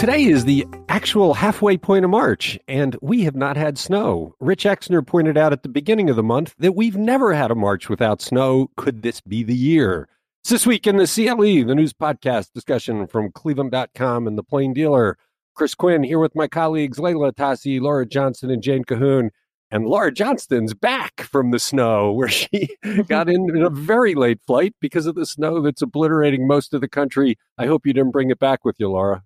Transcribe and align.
Today 0.00 0.24
is 0.24 0.46
the 0.46 0.66
actual 0.88 1.34
halfway 1.34 1.76
point 1.76 2.06
of 2.06 2.10
March, 2.10 2.58
and 2.66 2.96
we 3.02 3.24
have 3.24 3.36
not 3.36 3.58
had 3.58 3.76
snow. 3.76 4.34
Rich 4.40 4.64
Exner 4.64 5.06
pointed 5.06 5.36
out 5.36 5.52
at 5.52 5.62
the 5.62 5.68
beginning 5.68 6.08
of 6.08 6.16
the 6.16 6.22
month 6.22 6.54
that 6.58 6.74
we've 6.74 6.96
never 6.96 7.34
had 7.34 7.50
a 7.50 7.54
March 7.54 7.90
without 7.90 8.22
snow. 8.22 8.70
Could 8.78 9.02
this 9.02 9.20
be 9.20 9.42
the 9.42 9.54
year? 9.54 10.08
It's 10.42 10.48
this 10.48 10.66
week 10.66 10.86
in 10.86 10.96
the 10.96 11.06
CLE, 11.06 11.66
the 11.66 11.74
news 11.74 11.92
podcast 11.92 12.54
discussion 12.54 13.08
from 13.08 13.30
Cleveland.com 13.30 14.26
and 14.26 14.38
the 14.38 14.42
Plain 14.42 14.72
Dealer. 14.72 15.18
Chris 15.54 15.74
Quinn 15.74 16.02
here 16.02 16.18
with 16.18 16.34
my 16.34 16.48
colleagues 16.48 16.98
Leila 16.98 17.34
Atassi, 17.34 17.78
Laura 17.78 18.06
Johnston, 18.06 18.50
and 18.50 18.62
Jane 18.62 18.84
Cahoon. 18.84 19.28
And 19.70 19.84
Laura 19.84 20.10
Johnston's 20.10 20.72
back 20.72 21.20
from 21.20 21.50
the 21.50 21.58
snow, 21.58 22.10
where 22.14 22.28
she 22.28 22.74
got 23.06 23.28
in, 23.28 23.54
in 23.54 23.62
a 23.62 23.68
very 23.68 24.14
late 24.14 24.40
flight 24.46 24.74
because 24.80 25.04
of 25.04 25.14
the 25.14 25.26
snow 25.26 25.60
that's 25.60 25.82
obliterating 25.82 26.46
most 26.46 26.72
of 26.72 26.80
the 26.80 26.88
country. 26.88 27.36
I 27.58 27.66
hope 27.66 27.84
you 27.84 27.92
didn't 27.92 28.12
bring 28.12 28.30
it 28.30 28.38
back 28.38 28.64
with 28.64 28.76
you, 28.78 28.88
Laura. 28.88 29.24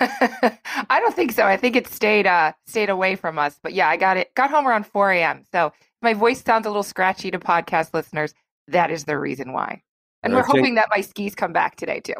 I 0.90 1.00
don't 1.00 1.14
think 1.14 1.32
so. 1.32 1.44
I 1.44 1.56
think 1.56 1.76
it 1.76 1.86
stayed 1.86 2.26
uh 2.26 2.52
stayed 2.66 2.90
away 2.90 3.16
from 3.16 3.38
us. 3.38 3.58
But 3.62 3.72
yeah, 3.72 3.88
I 3.88 3.96
got 3.96 4.16
it 4.16 4.34
got 4.34 4.50
home 4.50 4.66
around 4.66 4.86
4 4.86 5.12
a.m. 5.12 5.44
So 5.52 5.72
my 6.02 6.14
voice 6.14 6.42
sounds 6.42 6.66
a 6.66 6.68
little 6.68 6.82
scratchy 6.82 7.30
to 7.30 7.38
podcast 7.38 7.94
listeners. 7.94 8.34
That 8.68 8.90
is 8.90 9.04
the 9.04 9.18
reason 9.18 9.52
why. 9.52 9.82
And 10.22 10.34
we're 10.34 10.42
hoping 10.42 10.74
that 10.74 10.88
my 10.90 11.02
skis 11.02 11.36
come 11.36 11.52
back 11.52 11.76
today 11.76 12.00
too. 12.00 12.14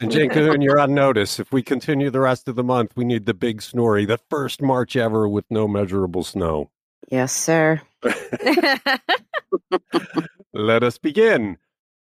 and 0.00 0.10
Jane 0.10 0.30
Cahoon, 0.30 0.62
you're 0.62 0.80
on 0.80 0.92
notice. 0.92 1.38
If 1.38 1.52
we 1.52 1.62
continue 1.62 2.10
the 2.10 2.20
rest 2.20 2.48
of 2.48 2.56
the 2.56 2.64
month, 2.64 2.92
we 2.96 3.04
need 3.04 3.26
the 3.26 3.34
big 3.34 3.62
snorri, 3.62 4.04
the 4.04 4.18
first 4.28 4.60
March 4.60 4.96
ever 4.96 5.28
with 5.28 5.44
no 5.48 5.68
measurable 5.68 6.24
snow. 6.24 6.70
Yes, 7.10 7.32
sir. 7.32 7.80
Let 10.52 10.82
us 10.82 10.98
begin. 10.98 11.58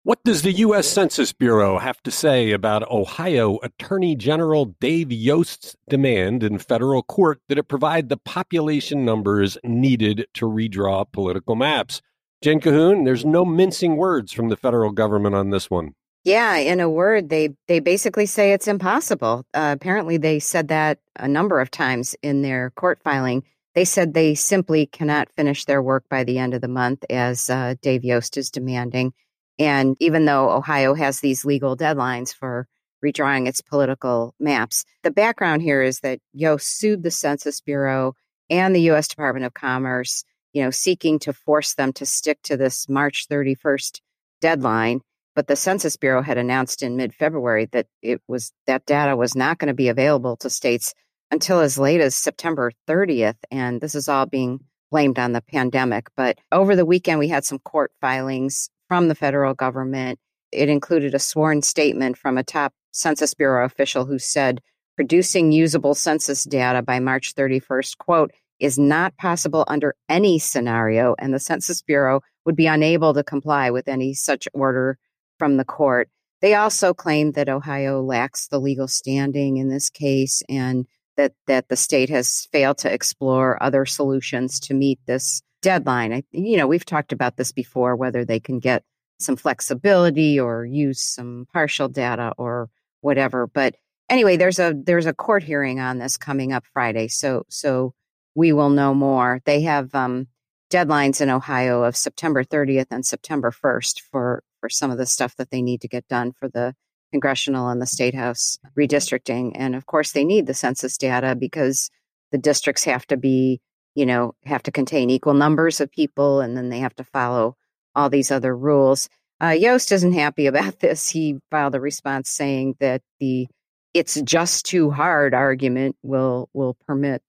What 0.04 0.22
does 0.22 0.42
the 0.42 0.52
U.S. 0.52 0.86
Census 0.86 1.32
Bureau 1.32 1.78
have 1.78 2.02
to 2.02 2.10
say 2.10 2.50
about 2.50 2.90
Ohio 2.90 3.58
Attorney 3.62 4.14
General 4.14 4.66
Dave 4.66 5.10
Yost's 5.10 5.76
demand 5.88 6.42
in 6.42 6.58
federal 6.58 7.02
court 7.02 7.40
that 7.48 7.56
it 7.56 7.68
provide 7.68 8.10
the 8.10 8.18
population 8.18 9.06
numbers 9.06 9.56
needed 9.64 10.26
to 10.34 10.44
redraw 10.44 11.10
political 11.10 11.56
maps? 11.56 12.02
Jen 12.42 12.60
Cahoon, 12.60 13.06
there's 13.06 13.24
no 13.24 13.46
mincing 13.46 13.96
words 13.96 14.30
from 14.30 14.50
the 14.50 14.58
federal 14.58 14.92
government 14.92 15.36
on 15.36 15.48
this 15.48 15.70
one. 15.70 15.94
Yeah, 16.22 16.56
in 16.56 16.80
a 16.80 16.90
word, 16.90 17.30
they 17.30 17.54
they 17.66 17.80
basically 17.80 18.26
say 18.26 18.52
it's 18.52 18.68
impossible. 18.68 19.46
Uh, 19.54 19.74
apparently, 19.74 20.18
they 20.18 20.38
said 20.38 20.68
that 20.68 20.98
a 21.16 21.28
number 21.28 21.60
of 21.60 21.70
times 21.70 22.14
in 22.22 22.42
their 22.42 22.72
court 22.72 23.00
filing. 23.02 23.42
They 23.74 23.86
said 23.86 24.12
they 24.12 24.34
simply 24.34 24.84
cannot 24.84 25.32
finish 25.32 25.64
their 25.64 25.82
work 25.82 26.04
by 26.10 26.24
the 26.24 26.38
end 26.38 26.52
of 26.52 26.60
the 26.60 26.68
month, 26.68 27.06
as 27.08 27.48
uh, 27.48 27.76
Dave 27.80 28.04
Yost 28.04 28.36
is 28.36 28.50
demanding. 28.50 29.14
And 29.58 29.96
even 30.00 30.24
though 30.24 30.50
Ohio 30.50 30.94
has 30.94 31.20
these 31.20 31.44
legal 31.44 31.76
deadlines 31.76 32.34
for 32.34 32.66
redrawing 33.04 33.46
its 33.46 33.60
political 33.60 34.34
maps, 34.40 34.84
the 35.02 35.10
background 35.10 35.62
here 35.62 35.82
is 35.82 36.00
that 36.00 36.20
Yost 36.32 36.78
sued 36.78 37.02
the 37.02 37.10
Census 37.10 37.60
Bureau 37.60 38.14
and 38.50 38.74
the 38.74 38.82
U.S. 38.82 39.08
Department 39.08 39.46
of 39.46 39.54
Commerce, 39.54 40.24
you 40.52 40.62
know, 40.62 40.70
seeking 40.70 41.18
to 41.20 41.32
force 41.32 41.74
them 41.74 41.92
to 41.94 42.06
stick 42.06 42.40
to 42.42 42.56
this 42.56 42.88
March 42.88 43.26
31st 43.28 44.00
deadline. 44.40 45.00
But 45.34 45.48
the 45.48 45.56
Census 45.56 45.96
Bureau 45.96 46.22
had 46.22 46.38
announced 46.38 46.82
in 46.82 46.96
mid-February 46.96 47.66
that 47.72 47.86
it 48.02 48.20
was 48.28 48.52
that 48.66 48.86
data 48.86 49.16
was 49.16 49.34
not 49.34 49.58
going 49.58 49.68
to 49.68 49.74
be 49.74 49.88
available 49.88 50.36
to 50.38 50.50
states 50.50 50.94
until 51.30 51.60
as 51.60 51.78
late 51.78 52.00
as 52.00 52.14
September 52.14 52.70
30th, 52.88 53.38
and 53.50 53.80
this 53.80 53.94
is 53.96 54.08
all 54.08 54.26
being 54.26 54.60
blamed 54.90 55.18
on 55.18 55.32
the 55.32 55.40
pandemic. 55.40 56.06
But 56.16 56.38
over 56.52 56.76
the 56.76 56.86
weekend, 56.86 57.18
we 57.18 57.28
had 57.28 57.44
some 57.44 57.58
court 57.58 57.90
filings 58.00 58.70
from 58.88 59.08
the 59.08 59.14
federal 59.14 59.54
government. 59.54 60.18
It 60.52 60.68
included 60.68 61.14
a 61.14 61.18
sworn 61.18 61.62
statement 61.62 62.16
from 62.16 62.38
a 62.38 62.44
top 62.44 62.72
Census 62.92 63.34
Bureau 63.34 63.64
official 63.64 64.04
who 64.04 64.18
said 64.18 64.60
producing 64.96 65.52
usable 65.52 65.94
census 65.94 66.44
data 66.44 66.82
by 66.82 67.00
March 67.00 67.34
31st, 67.34 67.98
quote, 67.98 68.30
is 68.60 68.78
not 68.78 69.16
possible 69.16 69.64
under 69.66 69.94
any 70.08 70.38
scenario, 70.38 71.14
and 71.18 71.34
the 71.34 71.40
Census 71.40 71.82
Bureau 71.82 72.20
would 72.44 72.56
be 72.56 72.66
unable 72.66 73.14
to 73.14 73.24
comply 73.24 73.70
with 73.70 73.88
any 73.88 74.14
such 74.14 74.46
order 74.54 74.98
from 75.38 75.56
the 75.56 75.64
court. 75.64 76.08
They 76.40 76.54
also 76.54 76.94
claimed 76.94 77.34
that 77.34 77.48
Ohio 77.48 78.02
lacks 78.02 78.48
the 78.48 78.60
legal 78.60 78.86
standing 78.86 79.56
in 79.56 79.68
this 79.68 79.90
case 79.90 80.42
and 80.48 80.86
that, 81.16 81.32
that 81.46 81.68
the 81.68 81.76
state 81.76 82.10
has 82.10 82.46
failed 82.52 82.78
to 82.78 82.92
explore 82.92 83.62
other 83.62 83.86
solutions 83.86 84.60
to 84.60 84.74
meet 84.74 84.98
this 85.06 85.42
deadline. 85.64 86.12
I, 86.12 86.22
you 86.30 86.58
know, 86.58 86.66
we've 86.66 86.84
talked 86.84 87.10
about 87.10 87.36
this 87.38 87.50
before, 87.50 87.96
whether 87.96 88.22
they 88.24 88.38
can 88.38 88.58
get 88.58 88.84
some 89.18 89.34
flexibility 89.34 90.38
or 90.38 90.66
use 90.66 91.00
some 91.00 91.46
partial 91.52 91.88
data 91.88 92.34
or 92.36 92.68
whatever. 93.00 93.46
But 93.46 93.76
anyway, 94.10 94.36
there's 94.36 94.58
a 94.58 94.74
there's 94.76 95.06
a 95.06 95.14
court 95.14 95.42
hearing 95.42 95.80
on 95.80 95.98
this 95.98 96.18
coming 96.18 96.52
up 96.52 96.64
Friday, 96.72 97.08
so 97.08 97.44
so 97.48 97.94
we 98.34 98.52
will 98.52 98.68
know 98.68 98.94
more. 98.94 99.40
They 99.46 99.62
have 99.62 99.94
um, 99.94 100.28
deadlines 100.70 101.22
in 101.22 101.30
Ohio 101.30 101.82
of 101.82 101.96
September 101.96 102.44
30th 102.44 102.88
and 102.90 103.06
September 103.06 103.50
1st 103.50 104.02
for 104.12 104.42
for 104.60 104.68
some 104.68 104.90
of 104.90 104.98
the 104.98 105.06
stuff 105.06 105.34
that 105.36 105.50
they 105.50 105.62
need 105.62 105.80
to 105.80 105.88
get 105.88 106.06
done 106.08 106.32
for 106.32 106.48
the 106.48 106.74
congressional 107.10 107.68
and 107.68 107.80
the 107.80 107.86
state 107.86 108.14
house 108.14 108.58
redistricting, 108.78 109.52
and 109.54 109.74
of 109.74 109.86
course 109.86 110.12
they 110.12 110.24
need 110.24 110.46
the 110.46 110.54
census 110.54 110.98
data 110.98 111.34
because 111.34 111.90
the 112.32 112.38
districts 112.38 112.84
have 112.84 113.06
to 113.06 113.16
be 113.16 113.62
you 113.94 114.06
know, 114.06 114.34
have 114.44 114.62
to 114.64 114.72
contain 114.72 115.10
equal 115.10 115.34
numbers 115.34 115.80
of 115.80 115.90
people 115.90 116.40
and 116.40 116.56
then 116.56 116.68
they 116.68 116.80
have 116.80 116.94
to 116.96 117.04
follow 117.04 117.56
all 117.94 118.10
these 118.10 118.30
other 118.30 118.56
rules. 118.56 119.08
Uh, 119.42 119.50
Yost 119.50 119.92
isn't 119.92 120.12
happy 120.12 120.46
about 120.48 120.80
this. 120.80 121.08
He 121.08 121.36
filed 121.50 121.74
a 121.74 121.80
response 121.80 122.30
saying 122.30 122.76
that 122.80 123.02
the 123.20 123.48
"it's 123.92 124.20
just 124.22 124.66
too 124.66 124.90
hard" 124.90 125.34
argument 125.34 125.96
will 126.02 126.48
will 126.52 126.76
permit 126.86 127.22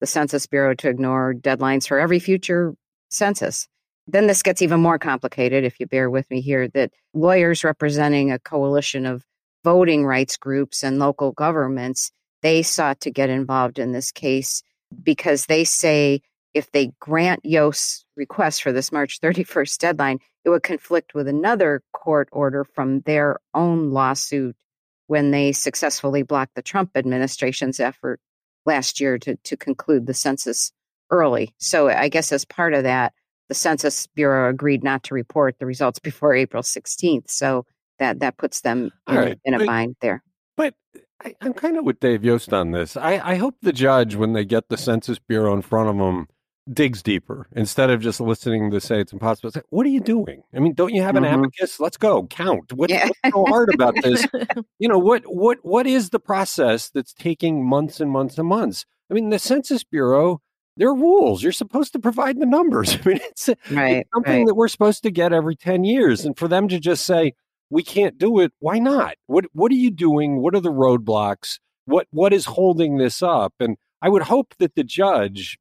the 0.00 0.06
Census 0.06 0.46
Bureau 0.46 0.74
to 0.74 0.88
ignore 0.88 1.34
deadlines 1.34 1.86
for 1.86 1.98
every 1.98 2.18
future 2.18 2.74
census. 3.10 3.68
Then 4.08 4.26
this 4.26 4.42
gets 4.42 4.62
even 4.62 4.80
more 4.80 4.98
complicated, 4.98 5.64
if 5.64 5.78
you 5.78 5.86
bear 5.86 6.10
with 6.10 6.28
me 6.30 6.40
here. 6.40 6.68
That 6.68 6.92
lawyers 7.14 7.64
representing 7.64 8.32
a 8.32 8.38
coalition 8.38 9.06
of 9.06 9.24
voting 9.64 10.04
rights 10.04 10.36
groups 10.36 10.82
and 10.82 10.98
local 10.98 11.32
governments 11.32 12.10
they 12.42 12.62
sought 12.62 13.00
to 13.00 13.10
get 13.10 13.30
involved 13.30 13.78
in 13.78 13.92
this 13.92 14.10
case 14.10 14.62
because 15.02 15.46
they 15.46 15.64
say 15.64 16.22
if 16.54 16.70
they 16.72 16.92
grant 17.00 17.44
Yost's 17.44 18.04
request 18.16 18.62
for 18.62 18.72
this 18.72 18.92
March 18.92 19.20
31st 19.20 19.78
deadline, 19.78 20.18
it 20.44 20.50
would 20.50 20.62
conflict 20.62 21.14
with 21.14 21.28
another 21.28 21.82
court 21.92 22.28
order 22.32 22.64
from 22.64 23.00
their 23.00 23.38
own 23.54 23.90
lawsuit 23.90 24.56
when 25.06 25.30
they 25.30 25.52
successfully 25.52 26.22
blocked 26.22 26.54
the 26.54 26.62
Trump 26.62 26.90
administration's 26.94 27.80
effort 27.80 28.20
last 28.66 29.00
year 29.00 29.18
to, 29.18 29.36
to 29.36 29.56
conclude 29.56 30.06
the 30.06 30.14
census 30.14 30.72
early. 31.10 31.54
So 31.58 31.88
I 31.88 32.08
guess 32.08 32.32
as 32.32 32.44
part 32.44 32.74
of 32.74 32.84
that, 32.84 33.12
the 33.48 33.54
Census 33.54 34.06
Bureau 34.06 34.48
agreed 34.48 34.82
not 34.82 35.02
to 35.04 35.14
report 35.14 35.56
the 35.58 35.66
results 35.66 35.98
before 36.00 36.34
April 36.34 36.62
16th. 36.62 37.30
So 37.30 37.66
that, 37.98 38.20
that 38.20 38.36
puts 38.36 38.62
them 38.62 38.90
in, 39.08 39.14
right. 39.14 39.38
in 39.44 39.54
a 39.54 39.64
bind 39.64 39.96
there. 40.00 40.22
But 40.56 40.74
I, 41.24 41.34
am 41.40 41.54
kind 41.54 41.76
of 41.76 41.84
with 41.84 42.00
Dave 42.00 42.24
Yost 42.24 42.52
on 42.52 42.72
this. 42.72 42.96
I, 42.96 43.20
I 43.32 43.34
hope 43.36 43.56
the 43.62 43.72
judge, 43.72 44.14
when 44.14 44.32
they 44.32 44.44
get 44.44 44.68
the 44.68 44.76
Census 44.76 45.18
Bureau 45.18 45.54
in 45.54 45.62
front 45.62 45.88
of 45.88 45.96
them, 45.96 46.28
digs 46.72 47.02
deeper 47.02 47.48
instead 47.52 47.90
of 47.90 48.00
just 48.00 48.20
listening 48.20 48.70
to 48.70 48.80
say 48.80 49.00
it's 49.00 49.12
impossible. 49.12 49.48
It's 49.48 49.56
like, 49.56 49.66
what 49.70 49.84
are 49.86 49.90
you 49.90 50.00
doing? 50.00 50.42
I 50.54 50.60
mean, 50.60 50.74
don't 50.74 50.94
you 50.94 51.02
have 51.02 51.16
an 51.16 51.24
mm-hmm. 51.24 51.40
abacus? 51.40 51.80
Let's 51.80 51.96
go 51.96 52.26
count. 52.26 52.72
What, 52.72 52.90
yeah. 52.90 53.08
What's 53.22 53.34
so 53.34 53.44
hard 53.46 53.74
about 53.74 53.94
this? 54.02 54.26
you 54.78 54.88
know 54.88 54.98
what? 54.98 55.24
What 55.26 55.58
what 55.62 55.86
is 55.86 56.10
the 56.10 56.20
process 56.20 56.90
that's 56.90 57.12
taking 57.12 57.66
months 57.66 58.00
and 58.00 58.10
months 58.10 58.38
and 58.38 58.46
months? 58.46 58.84
I 59.10 59.14
mean, 59.14 59.30
the 59.30 59.38
Census 59.38 59.84
Bureau. 59.84 60.40
There 60.78 60.88
are 60.88 60.94
rules. 60.94 61.42
You're 61.42 61.52
supposed 61.52 61.92
to 61.92 61.98
provide 61.98 62.40
the 62.40 62.46
numbers. 62.46 62.94
I 63.04 63.08
mean, 63.08 63.20
it's, 63.20 63.50
right, 63.70 63.96
it's 63.96 64.10
something 64.14 64.38
right. 64.38 64.46
that 64.46 64.54
we're 64.54 64.68
supposed 64.68 65.02
to 65.02 65.10
get 65.10 65.30
every 65.30 65.54
10 65.54 65.84
years. 65.84 66.24
And 66.24 66.34
for 66.34 66.48
them 66.48 66.66
to 66.68 66.80
just 66.80 67.04
say, 67.04 67.34
we 67.72 67.82
can't 67.82 68.18
do 68.18 68.38
it. 68.38 68.52
Why 68.60 68.78
not? 68.78 69.16
What 69.26 69.46
what 69.52 69.72
are 69.72 69.76
you 69.76 69.90
doing? 69.90 70.42
What 70.42 70.54
are 70.54 70.60
the 70.60 70.70
roadblocks? 70.70 71.58
What 71.86 72.06
what 72.10 72.32
is 72.32 72.44
holding 72.44 72.98
this 72.98 73.22
up? 73.22 73.54
And 73.58 73.78
I 74.02 74.10
would 74.10 74.22
hope 74.22 74.54
that 74.58 74.74
the 74.74 74.84
judge 74.84 75.58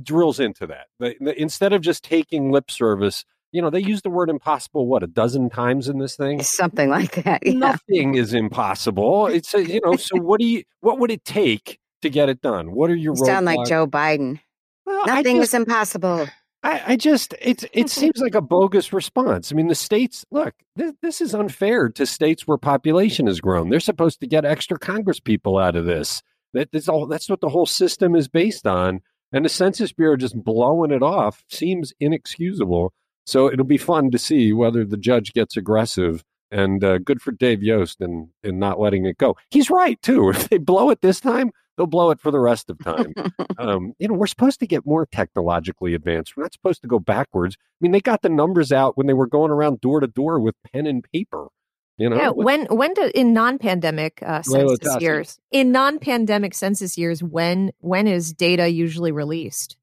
drills 0.00 0.38
into 0.38 0.66
that. 0.68 0.86
The, 1.00 1.16
the, 1.20 1.40
instead 1.40 1.72
of 1.72 1.82
just 1.82 2.04
taking 2.04 2.52
lip 2.52 2.70
service, 2.70 3.24
you 3.50 3.60
know, 3.60 3.68
they 3.68 3.80
use 3.80 4.02
the 4.02 4.10
word 4.10 4.30
impossible 4.30 4.86
what 4.86 5.02
a 5.02 5.08
dozen 5.08 5.50
times 5.50 5.88
in 5.88 5.98
this 5.98 6.14
thing. 6.14 6.40
Something 6.42 6.88
like 6.88 7.24
that. 7.24 7.42
Yeah. 7.46 7.54
Nothing 7.54 8.14
is 8.14 8.32
impossible. 8.32 9.26
It's 9.26 9.52
a, 9.52 9.66
you 9.66 9.80
know. 9.84 9.96
So 9.96 10.18
what 10.18 10.38
do 10.38 10.46
you? 10.46 10.62
What 10.82 11.00
would 11.00 11.10
it 11.10 11.24
take 11.24 11.80
to 12.02 12.08
get 12.08 12.28
it 12.28 12.40
done? 12.40 12.72
What 12.72 12.90
are 12.90 12.96
your? 12.96 13.16
You 13.16 13.24
sound 13.26 13.46
like 13.46 13.66
Joe 13.66 13.88
Biden. 13.88 14.38
Well, 14.86 15.04
Nothing 15.04 15.38
just, 15.38 15.48
is 15.48 15.54
impossible. 15.54 16.28
I, 16.62 16.82
I 16.88 16.96
just 16.96 17.34
it 17.40 17.64
it 17.72 17.90
seems 17.90 18.18
like 18.20 18.34
a 18.34 18.40
bogus 18.42 18.92
response. 18.92 19.52
I 19.52 19.54
mean, 19.54 19.68
the 19.68 19.74
states 19.74 20.26
look 20.30 20.54
this, 20.76 20.92
this 21.02 21.20
is 21.20 21.34
unfair 21.34 21.88
to 21.90 22.06
states 22.06 22.46
where 22.46 22.58
population 22.58 23.26
has 23.26 23.40
grown. 23.40 23.70
They're 23.70 23.80
supposed 23.80 24.20
to 24.20 24.26
get 24.26 24.44
extra 24.44 24.78
Congress 24.78 25.20
people 25.20 25.58
out 25.58 25.76
of 25.76 25.86
this. 25.86 26.22
That 26.52 26.70
that's 26.72 26.88
all. 26.88 27.06
That's 27.06 27.30
what 27.30 27.40
the 27.40 27.48
whole 27.48 27.66
system 27.66 28.14
is 28.14 28.28
based 28.28 28.66
on. 28.66 29.00
And 29.32 29.44
the 29.44 29.48
Census 29.48 29.92
Bureau 29.92 30.16
just 30.16 30.42
blowing 30.42 30.90
it 30.90 31.02
off 31.02 31.44
seems 31.48 31.92
inexcusable. 32.00 32.92
So 33.26 33.50
it'll 33.50 33.64
be 33.64 33.78
fun 33.78 34.10
to 34.10 34.18
see 34.18 34.52
whether 34.52 34.84
the 34.84 34.96
judge 34.96 35.32
gets 35.32 35.56
aggressive 35.56 36.24
And 36.50 36.82
uh, 36.82 36.98
good 36.98 37.22
for 37.22 37.30
Dave 37.32 37.62
Yost 37.62 38.00
in, 38.00 38.30
in 38.42 38.58
not 38.58 38.80
letting 38.80 39.06
it 39.06 39.18
go. 39.18 39.36
He's 39.50 39.70
right, 39.70 40.00
too. 40.02 40.30
If 40.34 40.48
they 40.48 40.58
blow 40.58 40.90
it 40.90 41.00
this 41.00 41.20
time, 41.20 41.52
they'll 41.80 41.86
blow 41.86 42.10
it 42.10 42.20
for 42.20 42.30
the 42.30 42.38
rest 42.38 42.68
of 42.68 42.78
time. 42.78 43.14
um, 43.58 43.94
you 43.98 44.06
know, 44.06 44.12
we're 44.12 44.26
supposed 44.26 44.60
to 44.60 44.66
get 44.66 44.84
more 44.84 45.06
technologically 45.06 45.94
advanced. 45.94 46.36
We're 46.36 46.42
not 46.42 46.52
supposed 46.52 46.82
to 46.82 46.88
go 46.88 46.98
backwards. 46.98 47.56
I 47.58 47.64
mean, 47.80 47.92
they 47.92 48.02
got 48.02 48.20
the 48.20 48.28
numbers 48.28 48.70
out 48.70 48.98
when 48.98 49.06
they 49.06 49.14
were 49.14 49.26
going 49.26 49.50
around 49.50 49.80
door 49.80 50.00
to 50.00 50.06
door 50.06 50.38
with 50.40 50.54
pen 50.70 50.86
and 50.86 51.02
paper. 51.10 51.48
You 51.96 52.10
know, 52.10 52.16
yeah. 52.16 52.28
When 52.30 52.66
when 52.66 52.92
do 52.92 53.10
in 53.14 53.32
non-pandemic 53.32 54.22
uh, 54.22 54.42
census 54.42 55.00
years? 55.00 55.38
In 55.50 55.72
non-pandemic 55.72 56.54
census 56.54 56.98
years, 56.98 57.22
when 57.22 57.72
when 57.80 58.06
is 58.06 58.34
data 58.34 58.68
usually 58.68 59.12
released? 59.12 59.78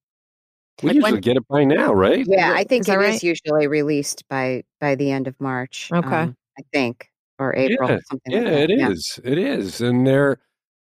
We 0.84 0.90
like 0.90 0.96
usually 0.96 1.12
when, 1.14 1.22
get 1.22 1.38
it 1.38 1.48
by 1.48 1.64
now, 1.64 1.94
right? 1.94 2.26
Yeah, 2.28 2.54
I 2.56 2.64
think 2.64 2.88
it 2.88 2.96
right? 2.96 3.16
is 3.16 3.24
usually 3.24 3.68
released 3.68 4.24
by 4.30 4.64
by 4.80 4.94
the 4.94 5.10
end 5.12 5.28
of 5.28 5.40
March. 5.40 5.90
Okay, 5.92 6.08
um, 6.08 6.38
I 6.60 6.64
think 6.72 7.12
or 7.40 7.56
April. 7.56 7.90
Yeah, 7.90 8.00
something 8.10 8.34
yeah, 8.34 8.42
like 8.42 8.70
it 8.70 8.80
yeah. 8.80 8.90
is. 8.90 9.20
It 9.24 9.38
is, 9.38 9.82
and 9.82 10.06
they're 10.06 10.40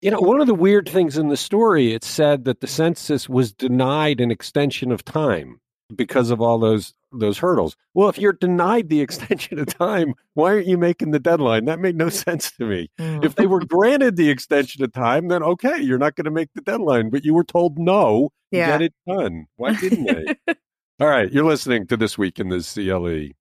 you 0.06 0.12
know, 0.12 0.20
one 0.20 0.40
of 0.40 0.46
the 0.46 0.54
weird 0.54 0.88
things 0.88 1.18
in 1.18 1.30
the 1.30 1.36
story, 1.36 1.92
it 1.92 2.04
said 2.04 2.46
that 2.46 2.60
the 2.60 2.68
census 2.68 3.28
was 3.28 3.52
denied 3.52 4.22
an 4.22 4.30
extension 4.30 4.92
of 4.92 5.04
time 5.04 5.60
because 5.96 6.30
of 6.30 6.40
all 6.40 6.60
those 6.60 6.94
those 7.12 7.40
hurdles. 7.40 7.76
Well, 7.96 8.08
if 8.08 8.20
you're 8.20 8.34
denied 8.34 8.90
the 8.90 9.02
extension 9.08 9.58
of 9.58 9.66
time, 9.66 10.14
why 10.36 10.54
aren't 10.54 10.68
you 10.68 10.78
making 10.78 11.10
the 11.10 11.20
deadline? 11.20 11.66
That 11.66 11.80
made 11.80 11.96
no 11.96 12.10
sense 12.10 12.52
to 12.52 12.66
me. 12.66 12.92
Hmm. 13.00 13.22
If 13.24 13.34
they 13.34 13.48
were 13.48 13.66
granted 13.66 14.16
the 14.16 14.30
extension 14.30 14.84
of 14.84 14.94
time, 14.94 15.30
then 15.30 15.42
okay, 15.42 15.82
you're 15.82 15.98
not 15.98 16.16
going 16.16 16.26
to 16.26 16.32
make 16.32 16.54
the 16.54 16.62
deadline, 16.62 17.10
but 17.10 17.26
you 17.26 17.34
were 17.34 17.44
told 17.44 17.80
no, 17.80 18.30
yeah. 18.52 18.68
get 18.68 18.84
it 18.84 18.94
done. 19.08 19.48
Why 19.56 19.74
didn't 19.74 20.06
they? 20.06 20.54
all 21.00 21.08
right, 21.08 21.32
you're 21.32 21.46
listening 21.46 21.88
to 21.88 21.98
this 21.98 22.16
week 22.16 22.40
in 22.40 22.50
the 22.50 22.60
CLE. 22.60 23.34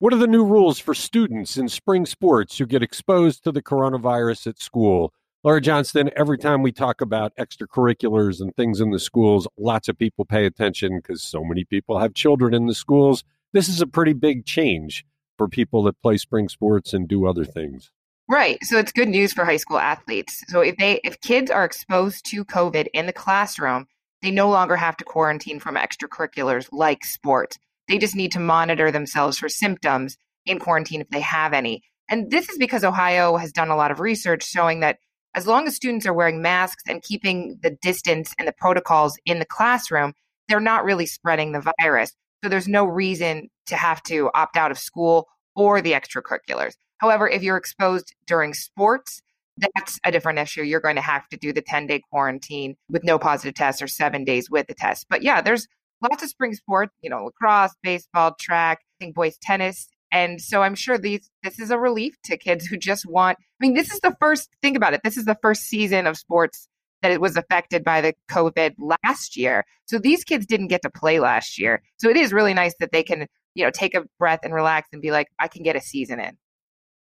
What 0.00 0.14
are 0.14 0.18
the 0.18 0.26
new 0.26 0.44
rules 0.44 0.78
for 0.78 0.94
students 0.94 1.58
in 1.58 1.68
spring 1.68 2.06
sports 2.06 2.56
who 2.56 2.66
get 2.66 2.82
exposed 2.82 3.44
to 3.44 3.52
the 3.52 3.60
coronavirus 3.60 4.46
at 4.46 4.62
school? 4.62 5.12
Laura 5.44 5.60
Johnston, 5.60 6.10
every 6.16 6.36
time 6.36 6.62
we 6.62 6.72
talk 6.72 7.00
about 7.00 7.32
extracurriculars 7.36 8.40
and 8.40 8.54
things 8.56 8.80
in 8.80 8.90
the 8.90 8.98
schools, 8.98 9.46
lots 9.56 9.88
of 9.88 9.96
people 9.96 10.24
pay 10.24 10.44
attention 10.46 10.96
because 10.96 11.22
so 11.22 11.44
many 11.44 11.64
people 11.64 12.00
have 12.00 12.12
children 12.12 12.52
in 12.52 12.66
the 12.66 12.74
schools. 12.74 13.22
This 13.52 13.68
is 13.68 13.80
a 13.80 13.86
pretty 13.86 14.14
big 14.14 14.46
change 14.46 15.04
for 15.36 15.46
people 15.46 15.84
that 15.84 16.02
play 16.02 16.16
spring 16.16 16.48
sports 16.48 16.92
and 16.92 17.06
do 17.06 17.24
other 17.24 17.44
things. 17.44 17.92
Right. 18.28 18.62
So 18.64 18.78
it's 18.78 18.90
good 18.90 19.08
news 19.08 19.32
for 19.32 19.44
high 19.44 19.58
school 19.58 19.78
athletes. 19.78 20.42
So 20.48 20.60
if 20.60 20.76
they 20.76 21.00
if 21.04 21.20
kids 21.20 21.52
are 21.52 21.64
exposed 21.64 22.26
to 22.30 22.44
COVID 22.44 22.88
in 22.92 23.06
the 23.06 23.12
classroom, 23.12 23.86
they 24.22 24.32
no 24.32 24.50
longer 24.50 24.74
have 24.74 24.96
to 24.96 25.04
quarantine 25.04 25.60
from 25.60 25.76
extracurriculars 25.76 26.68
like 26.72 27.04
sports. 27.04 27.56
They 27.86 27.98
just 27.98 28.16
need 28.16 28.32
to 28.32 28.40
monitor 28.40 28.90
themselves 28.90 29.38
for 29.38 29.48
symptoms 29.48 30.18
in 30.44 30.58
quarantine 30.58 31.00
if 31.00 31.08
they 31.10 31.20
have 31.20 31.52
any. 31.52 31.84
And 32.10 32.30
this 32.30 32.48
is 32.48 32.58
because 32.58 32.82
Ohio 32.84 33.36
has 33.36 33.52
done 33.52 33.70
a 33.70 33.76
lot 33.76 33.92
of 33.92 34.00
research 34.00 34.44
showing 34.44 34.80
that 34.80 34.98
as 35.34 35.46
long 35.46 35.66
as 35.66 35.74
students 35.74 36.06
are 36.06 36.12
wearing 36.12 36.42
masks 36.42 36.84
and 36.88 37.02
keeping 37.02 37.58
the 37.62 37.70
distance 37.70 38.34
and 38.38 38.48
the 38.48 38.52
protocols 38.52 39.18
in 39.24 39.38
the 39.38 39.44
classroom, 39.44 40.14
they're 40.48 40.60
not 40.60 40.84
really 40.84 41.06
spreading 41.06 41.52
the 41.52 41.72
virus. 41.80 42.12
So 42.42 42.48
there's 42.48 42.68
no 42.68 42.84
reason 42.84 43.48
to 43.66 43.76
have 43.76 44.02
to 44.04 44.30
opt 44.34 44.56
out 44.56 44.70
of 44.70 44.78
school 44.78 45.28
or 45.54 45.80
the 45.80 45.92
extracurriculars. 45.92 46.74
However, 46.98 47.28
if 47.28 47.42
you're 47.42 47.56
exposed 47.56 48.14
during 48.26 48.54
sports, 48.54 49.20
that's 49.56 49.98
a 50.04 50.12
different 50.12 50.38
issue. 50.38 50.62
You're 50.62 50.80
going 50.80 50.96
to 50.96 51.02
have 51.02 51.28
to 51.28 51.36
do 51.36 51.52
the 51.52 51.62
10 51.62 51.86
day 51.86 52.00
quarantine 52.10 52.76
with 52.88 53.04
no 53.04 53.18
positive 53.18 53.54
tests 53.54 53.82
or 53.82 53.88
seven 53.88 54.24
days 54.24 54.50
with 54.50 54.66
the 54.66 54.74
test. 54.74 55.06
But 55.10 55.22
yeah, 55.22 55.40
there's 55.40 55.66
lots 56.00 56.22
of 56.22 56.28
spring 56.28 56.54
sports, 56.54 56.94
you 57.02 57.10
know, 57.10 57.24
lacrosse, 57.24 57.74
baseball, 57.82 58.34
track, 58.40 58.80
I 58.82 59.04
think 59.04 59.14
boys 59.14 59.36
tennis. 59.40 59.88
And 60.10 60.40
so 60.40 60.62
I'm 60.62 60.74
sure 60.74 60.98
these 60.98 61.30
this 61.42 61.58
is 61.58 61.70
a 61.70 61.78
relief 61.78 62.14
to 62.24 62.36
kids 62.36 62.66
who 62.66 62.76
just 62.76 63.06
want 63.06 63.38
I 63.40 63.66
mean, 63.66 63.74
this 63.74 63.92
is 63.92 64.00
the 64.00 64.16
first 64.20 64.48
think 64.62 64.76
about 64.76 64.94
it. 64.94 65.00
This 65.02 65.16
is 65.16 65.24
the 65.24 65.38
first 65.42 65.62
season 65.62 66.06
of 66.06 66.16
sports 66.16 66.68
that 67.02 67.12
it 67.12 67.20
was 67.20 67.36
affected 67.36 67.84
by 67.84 68.00
the 68.00 68.14
COVID 68.30 68.74
last 68.78 69.36
year. 69.36 69.64
So 69.86 69.98
these 69.98 70.24
kids 70.24 70.46
didn't 70.46 70.68
get 70.68 70.82
to 70.82 70.90
play 70.90 71.20
last 71.20 71.58
year. 71.58 71.82
So 71.98 72.08
it 72.08 72.16
is 72.16 72.32
really 72.32 72.54
nice 72.54 72.74
that 72.80 72.92
they 72.92 73.02
can, 73.02 73.26
you 73.54 73.64
know, 73.64 73.70
take 73.70 73.94
a 73.94 74.04
breath 74.18 74.40
and 74.42 74.52
relax 74.52 74.88
and 74.92 75.00
be 75.00 75.10
like, 75.10 75.28
I 75.38 75.48
can 75.48 75.62
get 75.62 75.76
a 75.76 75.80
season 75.80 76.20
in. 76.20 76.36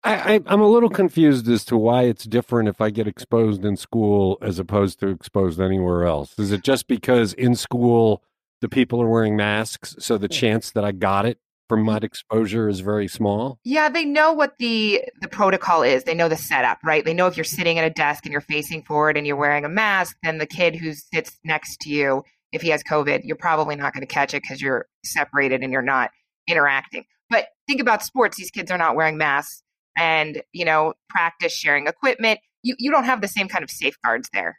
I, 0.04 0.36
I, 0.36 0.40
I'm 0.46 0.62
a 0.62 0.68
little 0.68 0.90
confused 0.90 1.48
as 1.50 1.66
to 1.66 1.78
why 1.78 2.04
it's 2.04 2.24
different 2.24 2.70
if 2.70 2.80
I 2.80 2.90
get 2.90 3.08
exposed 3.08 3.66
in 3.66 3.76
school 3.76 4.38
as 4.42 4.58
opposed 4.58 5.00
to 5.02 5.08
exposed 5.08 5.60
anywhere 5.60 6.06
else. 6.06 6.38
Is 6.40 6.52
it 6.52 6.64
just 6.64 6.88
because 6.88 7.34
in 7.34 7.56
school 7.56 8.24
the 8.62 8.70
people 8.70 9.02
are 9.02 9.10
wearing 9.10 9.36
masks, 9.36 9.96
so 10.00 10.18
the 10.18 10.28
chance 10.28 10.72
that 10.72 10.84
I 10.84 10.92
got 10.92 11.26
it 11.26 11.40
from 11.70 11.80
mm-hmm. 11.80 11.86
mud 11.86 12.04
exposure 12.04 12.68
is 12.68 12.82
very 12.82 13.08
small? 13.08 13.60
Yeah, 13.64 13.88
they 13.88 14.04
know 14.04 14.34
what 14.34 14.56
the 14.58 15.06
the 15.22 15.30
protocol 15.30 15.84
is. 15.84 16.04
They 16.04 16.16
know 16.16 16.28
the 16.28 16.36
setup, 16.36 16.80
right? 16.84 17.06
They 17.06 17.14
know 17.14 17.28
if 17.28 17.38
you're 17.38 17.44
sitting 17.46 17.80
at 17.80 17.86
a 17.86 17.90
desk 17.94 18.26
and 18.26 18.34
you're 18.34 18.42
facing 18.42 18.84
forward 18.84 19.16
and 19.16 19.26
you're 19.26 19.38
wearing 19.38 19.64
a 19.64 19.70
mask, 19.70 20.18
then 20.24 20.40
the 20.40 20.46
kid 20.46 20.76
who 20.76 20.94
sits 20.94 21.38
next 21.46 21.80
to 21.82 21.90
you, 21.90 22.24
if 22.52 22.62
he 22.62 22.70
has 22.70 22.84
COVID, 22.84 23.22
you're 23.24 23.38
probably 23.38 23.76
not 23.76 23.94
going 23.94 24.06
to 24.06 24.12
catch 24.12 24.34
it 24.34 24.42
because 24.42 24.62
you're 24.62 24.88
separated 25.06 25.62
and 25.62 25.72
you're 25.72 25.82
not 25.82 26.10
interacting. 26.48 27.06
But 27.30 27.48
think 27.68 27.80
about 27.80 28.04
sports; 28.04 28.38
these 28.38 28.52
kids 28.52 28.72
are 28.72 28.78
not 28.78 28.96
wearing 28.96 29.18
masks, 29.18 29.64
and 29.96 30.42
you 30.52 30.66
know, 30.66 30.94
practice 31.10 31.54
sharing 31.54 31.88
equipment. 31.88 32.40
You 32.64 32.76
you 32.80 32.92
don't 32.92 33.06
have 33.06 33.22
the 33.22 33.28
same 33.28 33.48
kind 33.48 33.64
of 33.64 33.70
safeguards 33.70 34.30
there. 34.34 34.58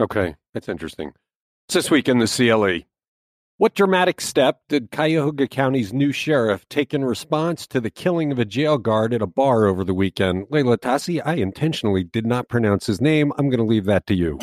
Okay, 0.00 0.34
that's 0.52 0.68
interesting. 0.68 1.12
It's 1.68 1.74
this 1.74 1.90
week 1.90 2.08
in 2.08 2.18
the 2.18 2.26
CLE. 2.26 2.80
What 3.62 3.76
dramatic 3.76 4.20
step 4.20 4.58
did 4.68 4.90
Cuyahoga 4.90 5.46
County's 5.46 5.92
new 5.92 6.10
sheriff 6.10 6.68
take 6.68 6.92
in 6.92 7.04
response 7.04 7.64
to 7.68 7.80
the 7.80 7.90
killing 7.90 8.32
of 8.32 8.40
a 8.40 8.44
jail 8.44 8.76
guard 8.76 9.14
at 9.14 9.22
a 9.22 9.26
bar 9.28 9.66
over 9.66 9.84
the 9.84 9.94
weekend? 9.94 10.48
Leila 10.50 10.78
Atassi, 10.78 11.22
I 11.24 11.34
intentionally 11.34 12.02
did 12.02 12.26
not 12.26 12.48
pronounce 12.48 12.86
his 12.86 13.00
name. 13.00 13.32
I'm 13.38 13.48
going 13.50 13.60
to 13.60 13.64
leave 13.64 13.84
that 13.84 14.04
to 14.08 14.16
you. 14.16 14.36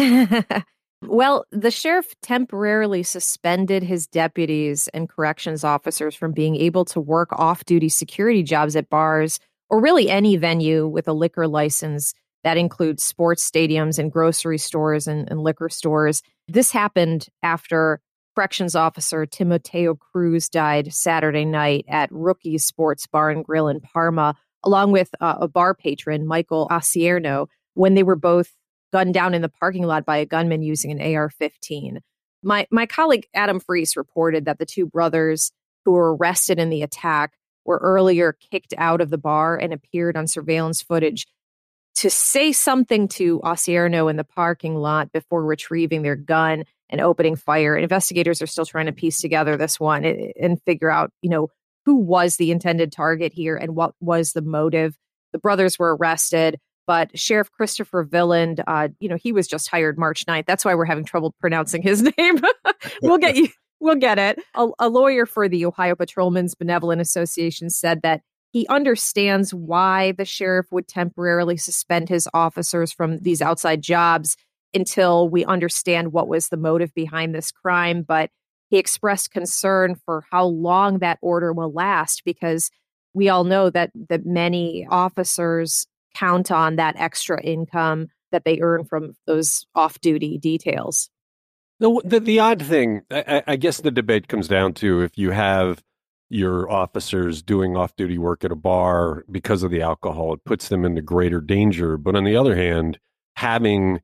well, 1.05 1.43
the 1.51 1.69
sheriff 1.69 2.15
temporarily 2.21 3.03
suspended 3.03 3.83
his 3.83 4.07
deputies 4.07 4.87
and 4.93 5.09
corrections 5.09 5.65
officers 5.65 6.15
from 6.15 6.31
being 6.31 6.55
able 6.55 6.85
to 6.85 7.01
work 7.01 7.27
off 7.33 7.65
duty 7.65 7.89
security 7.89 8.41
jobs 8.41 8.77
at 8.77 8.89
bars 8.89 9.41
or 9.69 9.81
really 9.81 10.09
any 10.09 10.37
venue 10.37 10.87
with 10.87 11.09
a 11.09 11.13
liquor 11.13 11.45
license 11.45 12.13
that 12.45 12.55
includes 12.55 13.03
sports 13.03 13.45
stadiums 13.51 13.99
and 13.99 14.13
grocery 14.13 14.57
stores 14.57 15.07
and, 15.07 15.29
and 15.29 15.41
liquor 15.41 15.67
stores. 15.67 16.21
This 16.47 16.71
happened 16.71 17.27
after 17.43 17.99
corrections 18.39 18.73
officer 18.73 19.25
Timoteo 19.25 19.95
Cruz 19.95 20.47
died 20.47 20.93
Saturday 20.93 21.43
night 21.43 21.83
at 21.89 22.07
Rookie 22.09 22.57
Sports 22.57 23.05
Bar 23.05 23.31
and 23.31 23.43
Grill 23.43 23.67
in 23.67 23.81
Parma, 23.81 24.33
along 24.63 24.93
with 24.93 25.09
uh, 25.19 25.39
a 25.41 25.49
bar 25.49 25.75
patron, 25.75 26.25
Michael 26.25 26.65
Asierno, 26.71 27.47
when 27.73 27.95
they 27.95 28.03
were 28.03 28.15
both 28.15 28.55
gunned 28.93 29.13
down 29.13 29.33
in 29.33 29.41
the 29.41 29.49
parking 29.49 29.83
lot 29.83 30.05
by 30.05 30.15
a 30.15 30.25
gunman 30.25 30.61
using 30.61 30.89
an 30.89 31.15
AR 31.15 31.29
15. 31.29 31.99
My, 32.41 32.65
my 32.71 32.85
colleague 32.85 33.27
Adam 33.33 33.59
Ferrise 33.59 33.97
reported 33.97 34.45
that 34.45 34.57
the 34.57 34.65
two 34.65 34.85
brothers 34.85 35.51
who 35.83 35.91
were 35.91 36.15
arrested 36.15 36.59
in 36.59 36.69
the 36.69 36.81
attack 36.81 37.33
were 37.65 37.79
earlier 37.79 38.37
kicked 38.49 38.73
out 38.77 39.01
of 39.01 39.09
the 39.09 39.17
bar 39.17 39.57
and 39.57 39.73
appeared 39.73 40.15
on 40.15 40.27
surveillance 40.27 40.81
footage 40.81 41.27
to 41.99 42.09
say 42.09 42.53
something 42.53 43.09
to 43.09 43.41
Osierno 43.41 44.09
in 44.09 44.15
the 44.15 44.23
parking 44.23 44.75
lot 44.75 45.11
before 45.11 45.43
retrieving 45.43 46.01
their 46.01 46.15
gun 46.15 46.63
and 46.89 47.01
opening 47.01 47.35
fire. 47.35 47.75
Investigators 47.75 48.41
are 48.41 48.47
still 48.47 48.65
trying 48.65 48.85
to 48.85 48.93
piece 48.93 49.19
together 49.19 49.57
this 49.57 49.81
one 49.81 50.05
and 50.05 50.61
figure 50.63 50.89
out, 50.89 51.11
you 51.21 51.29
know, 51.29 51.49
who 51.85 51.97
was 51.97 52.37
the 52.37 52.51
intended 52.51 52.93
target 52.93 53.33
here 53.33 53.57
and 53.57 53.75
what 53.75 53.95
was 53.99 54.31
the 54.31 54.41
motive. 54.41 54.97
The 55.33 55.39
brothers 55.39 55.77
were 55.77 55.93
arrested, 55.97 56.57
but 56.87 57.19
Sheriff 57.19 57.51
Christopher 57.51 58.05
Viland, 58.05 58.63
uh, 58.65 58.87
you 59.01 59.09
know, 59.09 59.17
he 59.17 59.33
was 59.33 59.45
just 59.45 59.67
hired 59.67 59.97
March 59.97 60.25
9th. 60.25 60.45
That's 60.45 60.63
why 60.63 60.75
we're 60.75 60.85
having 60.85 61.03
trouble 61.03 61.35
pronouncing 61.41 61.81
his 61.81 62.01
name. 62.17 62.39
we'll 63.01 63.17
get 63.17 63.35
you. 63.35 63.49
We'll 63.81 63.95
get 63.95 64.19
it. 64.19 64.39
A, 64.55 64.69
a 64.79 64.87
lawyer 64.87 65.25
for 65.25 65.49
the 65.49 65.65
Ohio 65.65 65.95
Patrolmen's 65.95 66.55
Benevolent 66.55 67.01
Association 67.01 67.69
said 67.69 68.03
that 68.03 68.21
he 68.51 68.67
understands 68.67 69.53
why 69.53 70.11
the 70.13 70.25
sheriff 70.25 70.67
would 70.71 70.87
temporarily 70.87 71.57
suspend 71.57 72.09
his 72.09 72.27
officers 72.33 72.91
from 72.91 73.19
these 73.19 73.41
outside 73.41 73.81
jobs 73.81 74.35
until 74.73 75.29
we 75.29 75.45
understand 75.45 76.11
what 76.11 76.27
was 76.27 76.49
the 76.49 76.57
motive 76.57 76.93
behind 76.93 77.33
this 77.33 77.51
crime. 77.51 78.03
But 78.03 78.31
he 78.69 78.77
expressed 78.77 79.31
concern 79.31 79.95
for 80.05 80.25
how 80.31 80.45
long 80.45 80.99
that 80.99 81.19
order 81.21 81.53
will 81.53 81.71
last 81.71 82.23
because 82.25 82.69
we 83.13 83.29
all 83.29 83.43
know 83.43 83.69
that 83.69 83.91
that 84.09 84.25
many 84.25 84.87
officers 84.89 85.87
count 86.15 86.51
on 86.51 86.75
that 86.75 86.95
extra 86.97 87.41
income 87.41 88.07
that 88.31 88.45
they 88.45 88.59
earn 88.61 88.85
from 88.85 89.13
those 89.25 89.65
off-duty 89.73 90.37
details. 90.37 91.09
The, 91.79 92.01
the, 92.03 92.19
the 92.19 92.39
odd 92.39 92.61
thing, 92.61 93.01
I, 93.09 93.41
I, 93.47 93.55
guess, 93.55 93.81
the 93.81 93.89
debate 93.89 94.27
comes 94.27 94.47
down 94.47 94.73
to 94.75 95.01
if 95.01 95.17
you 95.17 95.31
have 95.31 95.81
your 96.29 96.69
officers 96.69 97.41
doing 97.41 97.75
off-duty 97.75 98.17
work 98.17 98.45
at 98.45 98.51
a 98.51 98.55
bar 98.55 99.25
because 99.31 99.63
of 99.63 99.71
the 99.71 99.81
alcohol, 99.81 100.33
it 100.33 100.43
puts 100.43 100.69
them 100.69 100.85
into 100.85 101.01
greater 101.01 101.41
danger. 101.41 101.97
But 101.97 102.15
on 102.15 102.23
the 102.23 102.35
other 102.35 102.55
hand, 102.55 102.99
having 103.35 104.01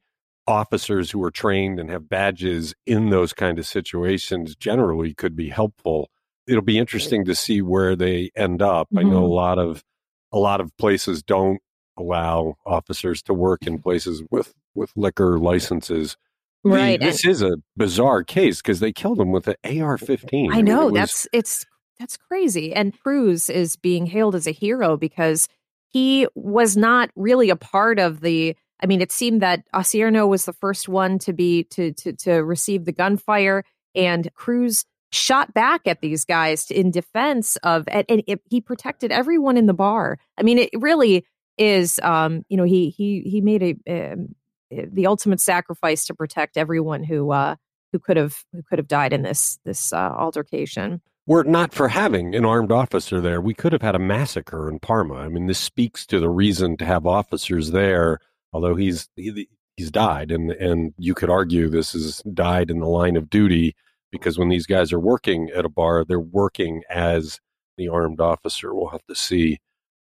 officers 0.48 1.12
who 1.12 1.24
are 1.24 1.32
trained 1.32 1.80
and 1.80 1.90
have 1.90 2.10
badges 2.10 2.74
in 2.86 3.10
those 3.10 3.34
kind 3.34 3.60
of 3.60 3.66
situations 3.66 4.56
generally 4.56 5.14
could 5.14 5.36
be 5.36 5.50
helpful. 5.50 6.10
It'll 6.48 6.62
be 6.62 6.78
interesting 6.78 7.26
to 7.26 7.36
see 7.36 7.62
where 7.62 7.96
they 7.96 8.32
end 8.36 8.62
up. 8.62 8.88
Mm-hmm. 8.88 9.00
I 9.00 9.04
know 9.04 9.18
a 9.18 9.22
mm-hmm. 9.22 9.32
lot 9.32 9.60
of 9.60 9.84
a 10.32 10.40
lot 10.40 10.62
of 10.62 10.76
places 10.78 11.24
don't 11.24 11.60
allow 11.98 12.56
officers 12.66 13.22
to 13.24 13.34
work 13.34 13.66
in 13.66 13.80
places 13.80 14.22
with 14.30 14.54
with 14.74 14.92
liquor 14.96 15.40
licenses. 15.40 16.18
Right. 16.64 17.00
this 17.00 17.24
is 17.24 17.44
a 17.44 17.58
bizarre 17.78 18.24
case 18.24 18.60
because 18.60 18.80
they 18.80 18.92
killed 18.92 19.20
him 19.20 19.32
with 19.32 19.48
an 19.48 19.56
AR-15. 19.64 20.50
I 20.52 20.62
know 20.62 20.88
it 20.88 20.94
was- 20.94 21.00
that's 21.00 21.28
it's 21.32 21.66
that's 22.00 22.18
crazy. 22.18 22.74
And 22.74 22.98
Cruz 23.00 23.50
is 23.50 23.76
being 23.76 24.06
hailed 24.06 24.36
as 24.36 24.48
a 24.48 24.52
hero 24.52 24.98
because 24.98 25.48
he 25.90 26.28
was 26.36 26.76
not 26.76 27.10
really 27.16 27.50
a 27.50 27.56
part 27.56 28.00
of 28.00 28.22
the. 28.22 28.56
I 28.84 28.88
mean, 28.88 29.00
it 29.00 29.12
seemed 29.12 29.42
that 29.42 29.64
Osierno 29.74 30.28
was 30.28 30.46
the 30.46 30.54
first 30.54 30.90
one 30.90 31.18
to 31.20 31.34
be 31.34 31.64
to 31.72 31.94
to 31.94 32.14
to 32.14 32.34
receive 32.44 32.86
the 32.86 32.92
gunfire, 32.92 33.64
and 33.96 34.30
Cruz 34.34 34.86
shot 35.12 35.54
back 35.54 35.82
at 35.86 36.02
these 36.02 36.26
guys 36.26 36.70
in 36.70 36.92
defense 36.92 37.56
of, 37.58 37.88
and, 37.88 38.06
and 38.10 38.24
it, 38.28 38.42
he 38.50 38.60
protected 38.60 39.12
everyone 39.12 39.56
in 39.56 39.66
the 39.66 39.74
bar. 39.74 40.18
I 40.38 40.44
mean, 40.44 40.58
it 40.58 40.70
really 40.74 41.26
is. 41.58 42.00
Um, 42.04 42.44
you 42.50 42.58
know, 42.58 42.66
he 42.66 42.90
he 42.90 43.22
he 43.22 43.40
made 43.42 43.80
a 43.88 44.12
um, 44.12 44.36
the 44.70 45.08
ultimate 45.08 45.40
sacrifice 45.40 46.06
to 46.08 46.14
protect 46.14 46.58
everyone 46.58 47.04
who 47.04 47.32
uh 47.32 47.56
who 47.92 48.00
could 48.00 48.18
have 48.18 48.44
who 48.52 48.62
could 48.64 48.80
have 48.80 48.88
died 48.90 49.14
in 49.14 49.22
this 49.22 49.60
this 49.64 49.94
uh, 49.94 50.12
altercation. 50.18 51.02
Were 51.28 51.42
it 51.42 51.48
not 51.48 51.74
for 51.74 51.88
having 51.88 52.36
an 52.36 52.46
armed 52.46 52.72
officer 52.72 53.20
there, 53.20 53.42
we 53.42 53.54
could 53.54 53.74
have 53.74 53.82
had 53.82 53.96
a 53.96 54.00
massacre 54.00 54.70
in 54.70 54.80
Parma. 54.80 55.16
I 55.16 55.30
mean, 55.30 55.48
this 55.48 55.60
speaks 55.60 56.06
to 56.08 56.20
the 56.20 56.30
reason 56.30 56.78
to 56.78 56.86
have 56.86 57.06
officers 57.06 57.72
there. 57.72 58.20
Although 58.54 58.76
he's 58.76 59.10
he, 59.16 59.48
he's 59.76 59.92
died, 59.92 60.32
and 60.32 60.52
and 60.52 60.94
you 60.98 61.14
could 61.14 61.30
argue 61.30 61.68
this 61.68 61.96
is 61.96 62.22
died 62.34 62.70
in 62.70 62.80
the 62.80 62.88
line 62.88 63.18
of 63.18 63.30
duty 63.30 63.76
because 64.12 64.38
when 64.38 64.50
these 64.50 64.66
guys 64.66 64.94
are 64.94 65.00
working 65.00 65.50
at 65.50 65.66
a 65.66 65.70
bar, 65.70 66.06
they're 66.06 66.20
working 66.20 66.84
as 66.90 67.40
the 67.78 67.90
armed 67.90 68.22
officer. 68.22 68.74
We'll 68.74 68.90
have 68.90 69.06
to 69.08 69.16
see 69.16 69.60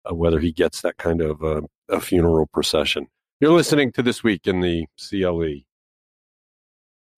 uh, 0.10 0.14
whether 0.14 0.40
he 0.40 0.52
gets 0.52 0.82
that 0.82 0.98
kind 0.98 1.22
of 1.22 1.44
uh, 1.44 1.62
a 1.90 2.00
funeral 2.00 2.48
procession. 2.48 3.08
You're 3.40 3.54
listening 3.54 3.92
to 3.94 4.04
this 4.04 4.24
week 4.24 4.46
in 4.46 4.62
the 4.62 4.86
CLE. 4.98 5.64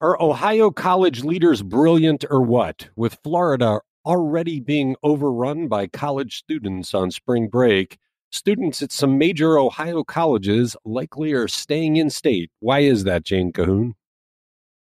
Are 0.01 0.21
Ohio 0.21 0.71
college 0.71 1.23
leaders 1.23 1.61
brilliant 1.61 2.25
or 2.29 2.41
what? 2.41 2.89
With 2.95 3.17
Florida 3.23 3.79
already 4.05 4.59
being 4.59 4.95
overrun 5.03 5.67
by 5.67 5.87
college 5.87 6.37
students 6.37 6.93
on 6.93 7.11
spring 7.11 7.47
break, 7.47 7.97
students 8.31 8.81
at 8.81 8.91
some 8.91 9.17
major 9.17 9.57
Ohio 9.57 10.03
colleges 10.03 10.75
likely 10.85 11.33
are 11.33 11.47
staying 11.47 11.97
in 11.97 12.09
state. 12.09 12.51
Why 12.59 12.79
is 12.79 13.03
that, 13.05 13.23
Jane 13.23 13.51
Cahoon? 13.51 13.93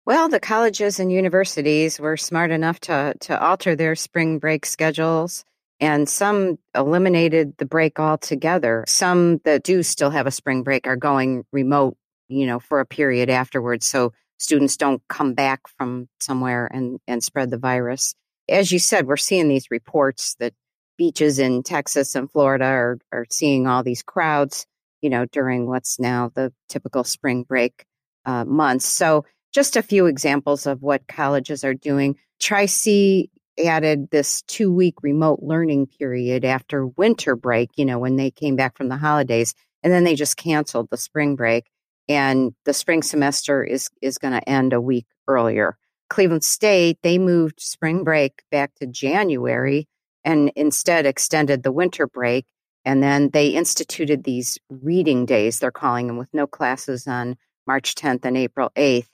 Well, 0.05 0.29
the 0.29 0.41
colleges 0.41 0.99
and 0.99 1.13
universities 1.13 2.01
were 2.01 2.17
smart 2.17 2.51
enough 2.51 2.81
to 2.81 3.15
to 3.21 3.41
alter 3.41 3.77
their 3.77 3.95
spring 3.95 4.41
break 4.41 4.67
schedules, 4.67 5.45
and 5.79 6.09
some 6.09 6.59
eliminated 6.75 7.57
the 7.59 7.67
break 7.67 8.01
altogether. 8.01 8.85
Some 8.89 9.39
that 9.45 9.63
do 9.63 9.85
still 9.85 10.11
have 10.11 10.27
a 10.27 10.33
spring 10.33 10.65
break 10.65 10.89
are 10.89 10.97
going 10.97 11.45
remote, 11.53 11.97
you 12.27 12.47
know, 12.47 12.59
for 12.59 12.81
a 12.81 12.87
period 12.87 13.31
afterwards, 13.31 13.87
so 13.87 14.13
students 14.39 14.77
don't 14.77 15.01
come 15.09 15.35
back 15.35 15.61
from 15.79 16.09
somewhere 16.21 16.69
and 16.73 16.99
and 17.07 17.23
spread 17.23 17.51
the 17.51 17.59
virus. 17.59 18.17
As 18.53 18.71
you 18.71 18.79
said, 18.79 19.07
we're 19.07 19.17
seeing 19.17 19.49
these 19.49 19.71
reports 19.71 20.37
that 20.39 20.53
beaches 20.99 21.39
in 21.39 21.63
Texas 21.63 22.15
and 22.15 22.31
Florida 22.31 22.67
are 22.67 22.99
are 23.11 23.25
seeing 23.31 23.67
all 23.67 23.83
these 23.83 24.03
crowds, 24.03 24.67
you 25.01 25.09
know, 25.09 25.25
during 25.25 25.67
what's 25.67 25.99
now 25.99 26.31
the 26.35 26.53
typical 26.69 27.03
spring 27.03 27.45
break 27.45 27.87
uh, 28.27 28.45
months. 28.45 28.85
So 28.85 29.25
just 29.55 29.77
a 29.77 29.83
few 29.83 30.05
examples 30.05 30.67
of 30.67 30.83
what 30.83 31.09
colleges 31.09 31.65
are 31.65 31.73
doing. 31.73 32.17
Tri 32.41 32.67
C 32.67 33.31
added 33.65 34.11
this 34.11 34.43
two 34.43 34.71
week 34.71 34.97
remote 35.03 35.41
learning 35.43 35.87
period 35.87 36.45
after 36.45 36.87
winter 36.87 37.37
break, 37.37 37.71
you 37.77 37.87
know, 37.87 37.99
when 37.99 38.17
they 38.17 38.31
came 38.31 38.55
back 38.55 38.77
from 38.77 38.91
the 38.91 38.99
holidays, 38.99 39.55
and 39.83 39.91
then 39.91 40.05
they 40.05 40.15
just 40.15 40.37
canceled 40.37 40.91
the 40.91 40.99
spring 40.99 41.37
break. 41.37 41.71
And 42.07 42.55
the 42.67 42.75
spring 42.75 43.03
semester 43.03 43.65
is 43.65 43.89
is 44.03 44.19
going 44.19 44.35
to 44.35 44.47
end 44.47 44.75
a 44.75 44.81
week 44.81 45.07
earlier. 45.27 45.79
Cleveland 46.13 46.45
State, 46.45 46.99
they 47.03 47.17
moved 47.17 47.59
spring 47.59 48.05
break 48.05 48.43
back 48.51 48.75
to 48.75 48.87
January 48.87 49.89
and 50.25 50.53
instead 50.55 51.07
extended 51.07 51.63
the 51.63 51.73
winter 51.73 52.07
break. 52.07 52.45
And 52.85 53.03
then 53.03 53.31
they 53.31 53.49
instituted 53.49 54.23
these 54.23 54.59
reading 54.69 55.25
days, 55.25 55.59
they're 55.59 55.71
calling 55.71 56.09
them, 56.09 56.19
with 56.19 56.29
no 56.35 56.47
classes 56.47 57.07
on 57.07 57.37
March 57.67 57.95
10th 57.95 58.27
and 58.27 58.37
April 58.37 58.71
8th. 58.77 59.07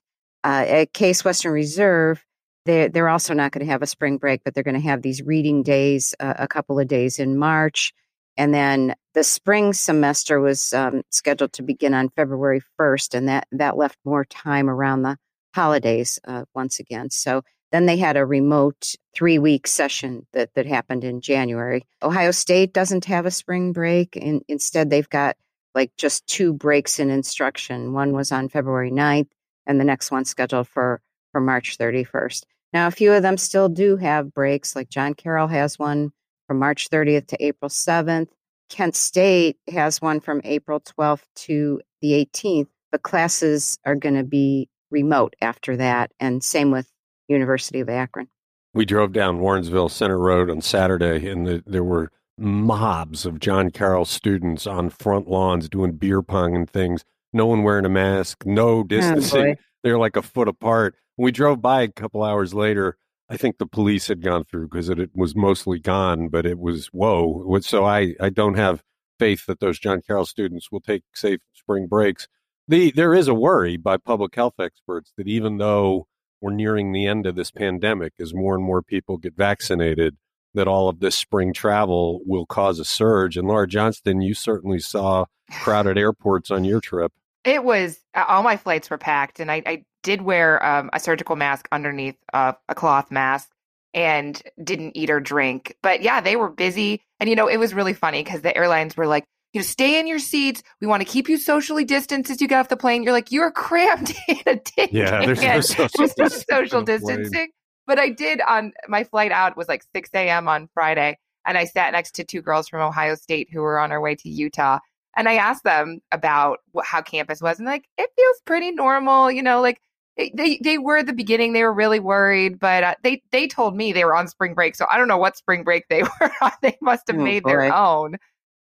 Uh, 0.43 0.65
at 0.67 0.93
Case 0.93 1.25
Western 1.25 1.53
Reserve, 1.53 2.25
they're, 2.65 2.89
they're 2.89 3.09
also 3.09 3.33
not 3.33 3.53
going 3.53 3.65
to 3.65 3.71
have 3.71 3.83
a 3.83 3.87
spring 3.87 4.19
break, 4.19 4.43
but 4.45 4.55
they're 4.55 4.65
going 4.65 4.75
to 4.75 4.81
have 4.81 5.03
these 5.03 5.23
reading 5.23 5.63
days 5.63 6.17
uh, 6.19 6.35
a 6.37 6.49
couple 6.49 6.81
of 6.81 6.89
days 6.89 7.21
in 7.21 7.39
March. 7.39 7.93
And 8.37 8.53
then 8.53 8.97
the 9.15 9.23
spring 9.23 9.73
semester 9.73 10.41
was 10.41 10.73
um, 10.73 11.03
scheduled 11.11 11.53
to 11.53 11.63
begin 11.63 11.95
on 11.95 12.09
February 12.09 12.63
1st, 12.81 13.15
and 13.15 13.29
that, 13.29 13.47
that 13.53 13.77
left 13.77 13.99
more 14.05 14.25
time 14.25 14.69
around 14.69 15.03
the 15.03 15.17
holidays 15.59 16.21
uh, 16.29 16.45
once 16.55 16.79
again. 16.79 17.11
So 17.11 17.43
then 17.73 17.87
they 17.87 17.97
had 17.97 18.17
a 18.17 18.25
remote 18.25 18.95
three 19.13 19.41
week 19.41 19.67
session 19.67 20.25
that, 20.33 20.55
that 20.55 20.67
happened 20.67 21.03
in 21.03 21.21
January. 21.21 21.85
Ohio 22.01 22.31
State 22.31 22.73
doesn't 22.73 23.07
have 23.07 23.27
a 23.27 23.33
spring 23.33 23.73
break. 23.73 24.17
And 24.17 24.43
instead, 24.47 24.89
they've 24.89 25.09
got 25.09 25.37
like 25.75 25.91
just 25.97 26.27
two 26.29 26.53
breaks 26.53 27.01
in 27.01 27.11
instruction. 27.11 27.93
One 27.93 28.13
was 28.13 28.31
on 28.31 28.49
February 28.49 28.93
9th, 28.93 29.31
and 29.67 29.81
the 29.81 29.85
next 29.85 30.13
one 30.13 30.25
scheduled 30.25 30.69
for, 30.69 31.01
for 31.33 31.41
March 31.41 31.77
31st. 31.77 32.45
Now, 32.73 32.87
a 32.87 32.93
few 32.93 33.13
of 33.13 33.23
them 33.23 33.37
still 33.37 33.69
do 33.69 33.97
have 33.97 34.33
breaks, 34.33 34.77
like 34.77 34.89
John 34.89 35.15
Carroll 35.15 35.49
has 35.49 35.77
one 35.79 36.13
from 36.47 36.61
March 36.61 36.89
30th 36.89 37.27
to 37.29 37.45
April 37.45 37.69
7th. 37.69 38.29
Kent 38.71 38.95
State 38.95 39.57
has 39.69 40.01
one 40.01 40.21
from 40.21 40.41
April 40.45 40.81
12th 40.81 41.25
to 41.35 41.81
the 42.01 42.13
18th, 42.13 42.69
but 42.93 43.03
classes 43.03 43.79
are 43.85 43.97
going 43.97 44.15
to 44.15 44.25
be 44.25 44.69
remote 44.91 45.35
after 45.41 45.77
that. 45.77 46.13
And 46.21 46.43
same 46.43 46.71
with 46.71 46.91
University 47.29 47.81
of 47.81 47.89
Akron. 47.89 48.29
We 48.75 48.85
drove 48.85 49.13
down 49.13 49.41
Warrensville 49.41 49.91
Center 49.91 50.19
Road 50.19 50.51
on 50.51 50.61
Saturday, 50.61 51.29
and 51.29 51.47
the, 51.47 51.63
there 51.67 51.85
were 51.85 52.11
mobs 52.37 53.27
of 53.27 53.41
John 53.41 53.71
Carroll 53.71 54.05
students 54.05 54.67
on 54.67 54.91
front 54.91 55.29
lawns 55.29 55.69
doing 55.69 55.93
beer 55.93 56.23
pong 56.23 56.55
and 56.55 56.69
things. 56.69 57.05
No 57.33 57.47
one 57.47 57.63
wearing 57.63 57.85
a 57.85 57.91
mask, 57.91 58.45
no 58.47 58.69
oh, 58.69 58.85
distancing. 58.85 59.55
boy. 59.55 59.57
They're 59.83 59.99
like 59.99 60.17
a 60.17 60.23
foot 60.23 60.49
apart. 60.49 60.95
When 61.17 61.25
we 61.25 61.33
drove 61.33 61.61
by 61.61 61.83
a 61.83 61.89
couple 61.89 62.23
hours 62.23 62.55
later, 62.55 62.97
I 63.29 63.37
think 63.37 63.59
the 63.59 63.67
police 63.67 64.09
had 64.09 64.23
gone 64.23 64.45
through 64.45 64.69
because 64.69 64.89
it, 64.89 64.99
it 64.99 65.11
was 65.15 65.37
mostly 65.37 65.79
gone, 65.79 66.29
but 66.29 66.47
it 66.47 66.59
was 66.59 66.87
whoa. 66.87 67.59
So 67.61 67.85
I, 67.85 68.15
I 68.21 68.31
don't 68.31 68.55
have 68.55 68.83
faith 69.19 69.47
that 69.47 69.61
those 69.61 69.79
John 69.79 70.01
Carroll 70.01 70.25
students 70.25 70.71
will 70.73 70.81
take 70.81 71.03
safe 71.15 71.41
spring 71.53 71.87
breaks. 71.87 72.29
The, 72.69 72.91
there 72.91 73.15
is 73.15 73.29
a 73.29 73.35
worry 73.35 73.79
by 73.79 73.97
public 73.97 74.35
health 74.35 74.61
experts 74.61 75.13
that 75.17 75.27
even 75.27 75.57
though 75.57 76.07
we're 76.41 76.53
nearing 76.53 76.93
the 76.93 77.07
end 77.07 77.27
of 77.27 77.35
this 77.35 77.51
pandemic, 77.51 78.13
as 78.21 78.35
more 78.35 78.55
and 78.55 78.63
more 78.63 78.83
people 78.83 79.17
get 79.17 79.35
vaccinated, 79.35 80.17
that 80.53 80.69
all 80.69 80.89
of 80.89 81.01
this 81.01 81.17
spring 81.17 81.55
travel 81.55 82.21
will 82.27 82.45
cause 82.45 82.79
a 82.79 82.85
surge. 82.85 83.37
And 83.37 83.49
Laura 83.49 83.67
Johnston, 83.67 84.21
you 84.21 84.35
certainly 84.35 84.81
saw 84.81 85.25
crowded 85.51 85.97
airports 85.97 86.51
on 86.51 86.65
your 86.65 86.81
trip. 86.81 87.13
It 87.45 87.65
was 87.65 88.01
all 88.15 88.43
my 88.43 88.57
flights 88.57 88.91
were 88.91 88.99
packed, 88.99 89.41
and 89.41 89.51
I, 89.51 89.63
I 89.65 89.85
did 90.03 90.23
wear 90.23 90.65
um, 90.65 90.91
a 90.93 91.01
surgical 91.01 91.37
mask 91.37 91.69
underneath 91.73 92.17
uh, 92.35 92.53
a 92.69 92.75
cloth 92.75 93.11
mask 93.11 93.49
and 93.95 94.43
didn't 94.63 94.97
eat 94.97 95.09
or 95.09 95.21
drink. 95.21 95.77
But 95.83 96.03
yeah, 96.03 96.21
they 96.21 96.37
were 96.37 96.51
busy, 96.51 97.01
and 97.19 97.31
you 97.31 97.37
know 97.37 97.49
it 97.49 97.57
was 97.57 97.73
really 97.73 97.95
funny 97.95 98.23
because 98.23 98.43
the 98.43 98.55
airlines 98.57 98.97
were 98.97 99.07
like, 99.07 99.25
you 99.59 99.63
know, 99.63 99.67
stay 99.67 99.99
in 99.99 100.07
your 100.07 100.19
seats. 100.19 100.63
We 100.81 100.87
want 100.87 101.01
to 101.03 101.09
keep 101.09 101.29
you 101.29 101.37
socially 101.39 101.85
distanced 101.85 102.31
as 102.31 102.41
you 102.41 102.49
get 102.49 102.61
off 102.61 102.69
the 102.69 102.77
plane. 102.77 103.03
You're 103.03 103.13
like, 103.13 103.33
you're 103.33 103.51
crammed 103.51 104.15
in 104.29 104.39
a 104.47 104.57
ticket. 104.57 104.91
Yeah, 104.91 105.23
there's 105.25 105.47
no 105.47 105.61
social 105.61 106.09
There's 106.17 106.19
no 106.19 106.29
distancing 106.29 106.47
social 106.51 106.83
on 106.83 106.87
plane. 107.01 107.39
distancing. 107.39 107.49
But 107.87 107.99
I 107.99 108.11
did 108.11 108.41
on 108.43 108.73
my 108.89 109.05
flight 109.05 109.33
out 109.33 109.57
was 109.57 109.69
like 109.69 109.83
6 109.95 110.11
a.m. 110.15 110.49
on 110.49 110.69
Friday, 110.75 111.19
and 111.47 111.57
I 111.57 111.65
sat 111.65 111.93
next 111.93 112.15
to 112.17 112.25
two 112.25 112.43
girls 112.43 112.69
from 112.69 112.83
Ohio 112.83 113.15
State 113.15 113.49
who 113.53 113.61
were 113.61 113.79
on 113.79 113.93
our 113.93 114.01
way 114.01 114.15
to 114.17 114.29
Utah. 114.29 114.79
And 115.17 115.29
I 115.29 115.35
asked 115.35 115.65
them 115.65 116.01
about 116.13 116.59
what, 116.73 116.87
how 116.87 117.03
campus 117.03 117.41
was, 117.41 117.59
and 117.59 117.67
like 117.67 117.89
it 117.97 118.11
feels 118.17 118.37
pretty 118.45 118.71
normal, 118.73 119.31
you 119.33 119.43
know. 119.43 119.61
Like 119.61 119.81
they, 120.17 120.31
they 120.35 120.61
they 120.63 120.79
were 120.79 120.99
at 120.99 121.07
the 121.07 121.13
beginning, 121.13 121.53
they 121.53 121.63
were 121.65 121.73
really 121.73 122.01
worried, 122.01 122.59
but 122.59 122.85
uh, 122.85 122.95
they 123.03 123.23
they 123.33 123.49
told 123.49 123.77
me 123.77 123.93
they 123.93 124.05
were 124.05 124.15
on 124.17 124.29
spring 124.29 124.55
break, 124.55 124.77
so 124.77 124.87
I 124.91 124.99
don't 124.99 125.09
know 125.09 125.19
what 125.19 125.37
spring 125.37 125.65
break 125.65 125.85
they 125.89 126.03
were 126.21 126.31
on. 126.43 126.53
They 126.63 126.77
must 126.83 127.05
have 127.09 127.17
Oh, 127.17 127.23
made 127.23 127.47
their 127.47 127.65
own, 127.73 128.17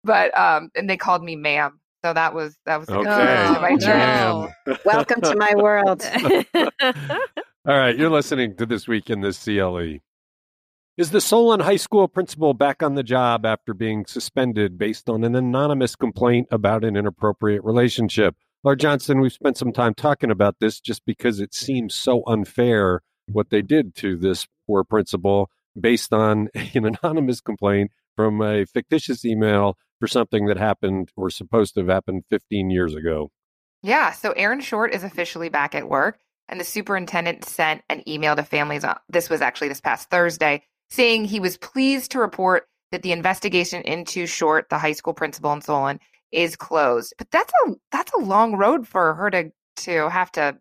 but 0.08 0.36
um, 0.38 0.72
and 0.76 0.90
they 0.90 0.98
called 0.98 1.24
me 1.24 1.36
ma'am, 1.36 1.80
so 2.04 2.14
that 2.14 2.34
was 2.34 2.58
that 2.66 2.80
was 2.80 2.90
a 2.90 2.94
good 2.94 3.08
Okay, 3.08 3.14
start 3.14 3.56
to 3.56 3.62
my 3.62 3.72
Oh, 3.74 3.78
trip. 3.78 3.96
ma'am. 3.98 4.78
Welcome 4.86 5.22
to 5.22 5.36
my 5.36 5.54
world. 5.56 6.04
All 7.68 7.78
right, 7.78 7.96
you're 7.98 8.10
listening 8.10 8.56
to 8.56 8.66
This 8.66 8.88
Week 8.88 9.10
in 9.10 9.22
the 9.22 9.32
CLE. 9.34 10.00
Is 10.98 11.12
the 11.12 11.22
Solon 11.22 11.60
High 11.60 11.76
School 11.76 12.08
principal 12.08 12.54
back 12.56 12.82
on 12.82 12.96
the 12.96 13.04
job 13.04 13.46
after 13.46 13.74
being 13.76 14.06
suspended 14.08 14.78
based 14.80 15.10
on 15.10 15.24
an 15.24 15.36
anonymous 15.36 15.96
complaint 15.96 16.48
about 16.50 16.84
an 16.84 16.96
inappropriate 16.96 17.64
relationship? 17.64 18.36
Laura 18.64 18.78
Johnston, 18.78 19.20
we've 19.20 19.32
spent 19.34 19.58
some 19.58 19.72
time 19.72 19.94
talking 19.94 20.32
about 20.32 20.56
this 20.60 20.80
just 20.80 21.06
because 21.06 21.40
it 21.40 21.54
seems 21.54 21.94
so 21.94 22.24
unfair 22.26 23.02
what 23.32 23.50
they 23.52 23.62
did 23.62 23.94
to 23.98 24.18
this 24.18 24.48
poor 24.66 24.84
principal 24.84 25.52
based 25.80 26.14
on 26.14 26.50
an 26.56 26.86
anonymous 27.04 27.42
complaint 27.42 27.92
from 28.16 28.42
a 28.42 28.66
fictitious 28.66 29.24
email 29.24 29.78
for 30.00 30.08
something 30.08 30.46
that 30.48 30.58
happened 30.58 31.12
or 31.16 31.30
supposed 31.30 31.74
to 31.76 31.82
have 31.82 31.90
happened 31.90 32.24
15 32.30 32.70
years 32.70 32.96
ago. 32.96 33.32
Yeah. 33.84 34.12
So 34.12 34.32
Erin 34.32 34.62
Short 34.62 34.94
is 34.94 35.04
officially 35.04 35.50
back 35.50 35.76
at 35.76 35.90
work, 35.90 36.20
and 36.48 36.60
the 36.60 36.66
superintendent 36.66 37.46
sent 37.46 37.84
an 37.90 38.08
email 38.08 38.36
to 38.36 38.44
families. 38.44 38.84
On, 38.84 38.98
this 39.10 39.30
was 39.30 39.42
actually 39.42 39.70
this 39.70 39.82
past 39.82 40.10
Thursday, 40.10 40.64
saying 40.90 41.26
he 41.26 41.40
was 41.40 41.58
pleased 41.58 42.12
to 42.12 42.20
report 42.20 42.68
that 42.92 43.02
the 43.02 43.12
investigation 43.12 43.82
into 43.84 44.26
Short, 44.26 44.70
the 44.70 44.78
high 44.78 44.94
school 44.94 45.14
principal 45.14 45.54
in 45.54 45.62
Solon, 45.62 46.00
is 46.32 46.56
closed. 46.56 47.14
But 47.18 47.32
that's 47.32 47.54
a 47.66 47.76
that's 47.92 48.14
a 48.14 48.20
long 48.20 48.56
road 48.56 48.88
for 48.88 49.14
her 49.14 49.30
to 49.32 49.52
to 49.78 50.10
have 50.10 50.32
to 50.34 50.58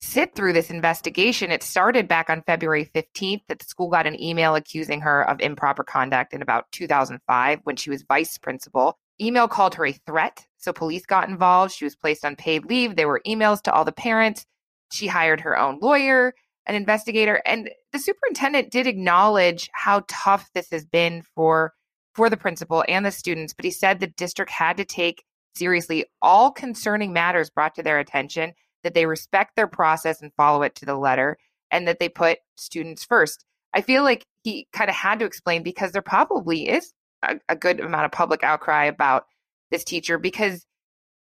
sit 0.00 0.34
through 0.34 0.52
this 0.52 0.70
investigation. 0.70 1.50
It 1.50 1.62
started 1.62 2.08
back 2.08 2.28
on 2.30 2.42
February 2.42 2.90
15th 2.94 3.42
that 3.48 3.58
the 3.58 3.64
school 3.64 3.88
got 3.88 4.06
an 4.06 4.20
email 4.20 4.54
accusing 4.54 5.00
her 5.00 5.28
of 5.28 5.40
improper 5.40 5.84
conduct 5.84 6.32
in 6.32 6.42
about 6.42 6.70
2005 6.72 7.60
when 7.64 7.76
she 7.76 7.90
was 7.90 8.02
vice 8.02 8.38
principal. 8.38 8.98
Email 9.20 9.48
called 9.48 9.74
her 9.74 9.86
a 9.86 9.92
threat, 9.92 10.46
so 10.58 10.72
police 10.72 11.06
got 11.06 11.28
involved. 11.28 11.72
She 11.72 11.84
was 11.84 11.96
placed 11.96 12.24
on 12.24 12.36
paid 12.36 12.66
leave. 12.66 12.96
There 12.96 13.08
were 13.08 13.22
emails 13.26 13.62
to 13.62 13.72
all 13.72 13.84
the 13.84 13.92
parents. 13.92 14.44
She 14.92 15.06
hired 15.06 15.40
her 15.40 15.58
own 15.58 15.78
lawyer, 15.80 16.34
an 16.66 16.74
investigator, 16.74 17.40
and 17.46 17.70
the 17.92 17.98
superintendent 17.98 18.70
did 18.70 18.86
acknowledge 18.86 19.70
how 19.72 20.04
tough 20.08 20.50
this 20.54 20.70
has 20.70 20.84
been 20.84 21.22
for 21.34 21.72
for 22.14 22.30
the 22.30 22.36
principal 22.36 22.82
and 22.88 23.04
the 23.04 23.10
students, 23.10 23.52
but 23.52 23.66
he 23.66 23.70
said 23.70 24.00
the 24.00 24.06
district 24.06 24.50
had 24.50 24.78
to 24.78 24.86
take 24.86 25.22
seriously 25.54 26.06
all 26.22 26.50
concerning 26.50 27.12
matters 27.12 27.50
brought 27.50 27.74
to 27.74 27.82
their 27.82 27.98
attention 27.98 28.52
that 28.86 28.94
they 28.94 29.04
respect 29.04 29.56
their 29.56 29.66
process 29.66 30.22
and 30.22 30.32
follow 30.36 30.62
it 30.62 30.76
to 30.76 30.86
the 30.86 30.94
letter, 30.94 31.36
and 31.72 31.88
that 31.88 31.98
they 31.98 32.08
put 32.08 32.38
students 32.56 33.04
first. 33.04 33.44
I 33.74 33.80
feel 33.80 34.04
like 34.04 34.24
he 34.44 34.68
kind 34.72 34.88
of 34.88 34.94
had 34.94 35.18
to 35.18 35.24
explain 35.24 35.64
because 35.64 35.90
there 35.90 36.02
probably 36.02 36.68
is 36.68 36.92
a, 37.24 37.40
a 37.48 37.56
good 37.56 37.80
amount 37.80 38.04
of 38.04 38.12
public 38.12 38.44
outcry 38.44 38.84
about 38.84 39.26
this 39.72 39.82
teacher 39.82 40.18
because 40.18 40.64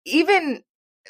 even 0.06 0.62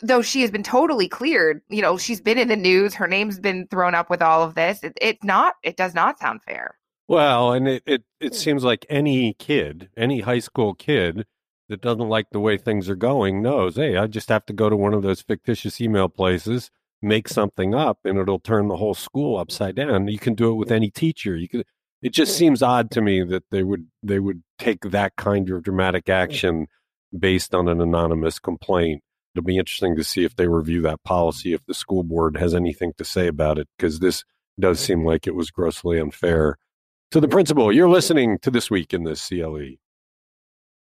though 0.03 0.21
she 0.21 0.41
has 0.41 0.51
been 0.51 0.65
totally 0.65 1.09
cleared, 1.09 1.63
you 1.69 1.81
know, 1.81 1.97
she's 1.97 2.21
been 2.21 2.39
in 2.39 2.49
the 2.49 2.57
news, 2.57 2.95
her 2.95 3.07
name's 3.07 3.39
been 3.39 3.69
thrown 3.69 3.95
up 3.95 4.11
with 4.11 4.21
all 4.21 4.43
of 4.43 4.57
this. 4.57 4.83
It, 4.83 4.99
it's 5.01 5.23
not, 5.23 5.55
it 5.63 5.77
does 5.77 5.95
not 5.95 6.19
sound 6.19 6.43
fair. 6.43 6.77
Well, 7.07 7.53
and 7.53 7.69
it, 7.69 7.85
it, 7.87 8.03
it 8.19 8.31
hmm. 8.31 8.35
seems 8.35 8.65
like 8.65 8.85
any 8.91 9.35
kid, 9.35 9.91
any 9.97 10.23
high 10.23 10.41
school 10.41 10.75
kid 10.75 11.25
that 11.69 11.81
doesn't 11.81 12.09
like 12.09 12.27
the 12.31 12.41
way 12.41 12.57
things 12.57 12.89
are 12.89 12.97
going 12.97 13.43
knows, 13.43 13.77
hey, 13.77 13.97
I 13.97 14.07
just 14.07 14.29
have 14.29 14.47
to 14.47 14.53
go 14.53 14.69
to 14.69 14.77
one 14.77 14.95
of 14.95 15.03
those 15.03 15.23
fictitious 15.23 15.81
email 15.81 16.09
places, 16.09 16.71
make 17.01 17.29
something 17.29 17.75
up, 17.75 17.99
and 18.05 18.19
it'll 18.19 18.41
turn 18.41 18.69
the 18.69 18.77
whole 18.77 18.95
school 18.95 19.39
upside 19.39 19.77
down. 19.77 20.09
You 20.09 20.19
can 20.19 20.35
do 20.35 20.51
it 20.51 20.57
with 20.57 20.71
any 20.71 20.91
teacher. 20.91 21.37
You 21.37 21.49
could. 21.49 21.67
It 22.03 22.13
just 22.13 22.37
seems 22.37 22.63
odd 22.63 22.91
to 22.93 23.01
me 23.01 23.23
that 23.23 23.45
they 23.51 23.63
would 23.63 23.87
they 24.03 24.19
would 24.19 24.43
take 24.59 24.81
that 24.83 25.15
kind 25.17 25.49
of 25.49 25.63
dramatic 25.63 26.09
action 26.09 26.67
based 27.17 27.55
on 27.55 27.69
an 27.69 27.81
anonymous 27.81 28.39
complaint. 28.39 29.03
It'll 29.35 29.45
be 29.45 29.57
interesting 29.57 29.97
to 29.97 30.05
see 30.05 30.25
if 30.25 30.37
they 30.37 30.49
review 30.49 30.83
that 30.83 31.03
policy, 31.05 31.55
if 31.55 31.65
the 31.67 31.75
school 31.75 32.03
board 32.03 32.37
has 32.37 32.55
anything 32.55 32.93
to 32.99 33.05
say 33.05 33.29
about 33.29 33.59
it, 33.59 33.69
because 33.77 34.01
this 34.01 34.25
does 34.59 34.79
seem 34.81 35.05
like 35.05 35.27
it 35.27 35.35
was 35.35 35.51
grossly 35.51 35.99
unfair. 35.99 36.59
To 37.13 37.21
the 37.21 37.29
principal, 37.29 37.73
you're 37.73 37.89
listening 37.89 38.39
to 38.41 38.51
This 38.51 38.71
Week 38.71 38.93
in 38.93 39.05
the 39.05 39.15
CLE. 39.15 39.77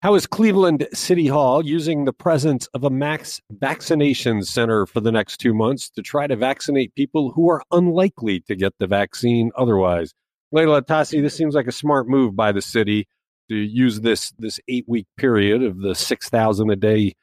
How 0.05 0.15
is 0.17 0.27
Cleveland 0.27 0.87
City 0.93 1.29
Hall 1.29 1.65
using 1.65 2.05
the 2.05 2.13
presence 2.13 2.67
of 2.75 2.85
a 2.85 2.91
max 2.91 3.41
vaccination 3.51 4.43
center 4.43 4.85
for 4.85 5.01
the 5.01 5.11
next 5.11 5.39
two 5.39 5.55
months 5.55 5.89
to 5.89 6.03
try 6.03 6.27
to 6.27 6.37
vaccinate 6.37 6.95
people 6.95 7.31
who 7.31 7.49
are 7.49 7.63
unlikely 7.71 8.41
to 8.41 8.55
get 8.55 8.75
the 8.79 8.87
vaccine 8.87 9.51
otherwise? 9.57 10.13
Leila 10.53 10.83
Atassi, 10.83 11.23
this 11.23 11.35
seems 11.35 11.55
like 11.55 11.67
a 11.67 11.73
smart 11.73 12.07
move 12.07 12.37
by 12.37 12.53
the 12.53 12.61
city 12.61 13.09
to 13.49 13.57
use 13.57 14.03
this 14.03 14.31
this 14.39 14.61
eight 14.69 14.85
week 14.87 15.07
period 15.17 15.63
of 15.63 15.81
the 15.81 15.95
six 15.95 16.29
thousand 16.29 16.69
a 16.69 16.77
day 16.77 17.15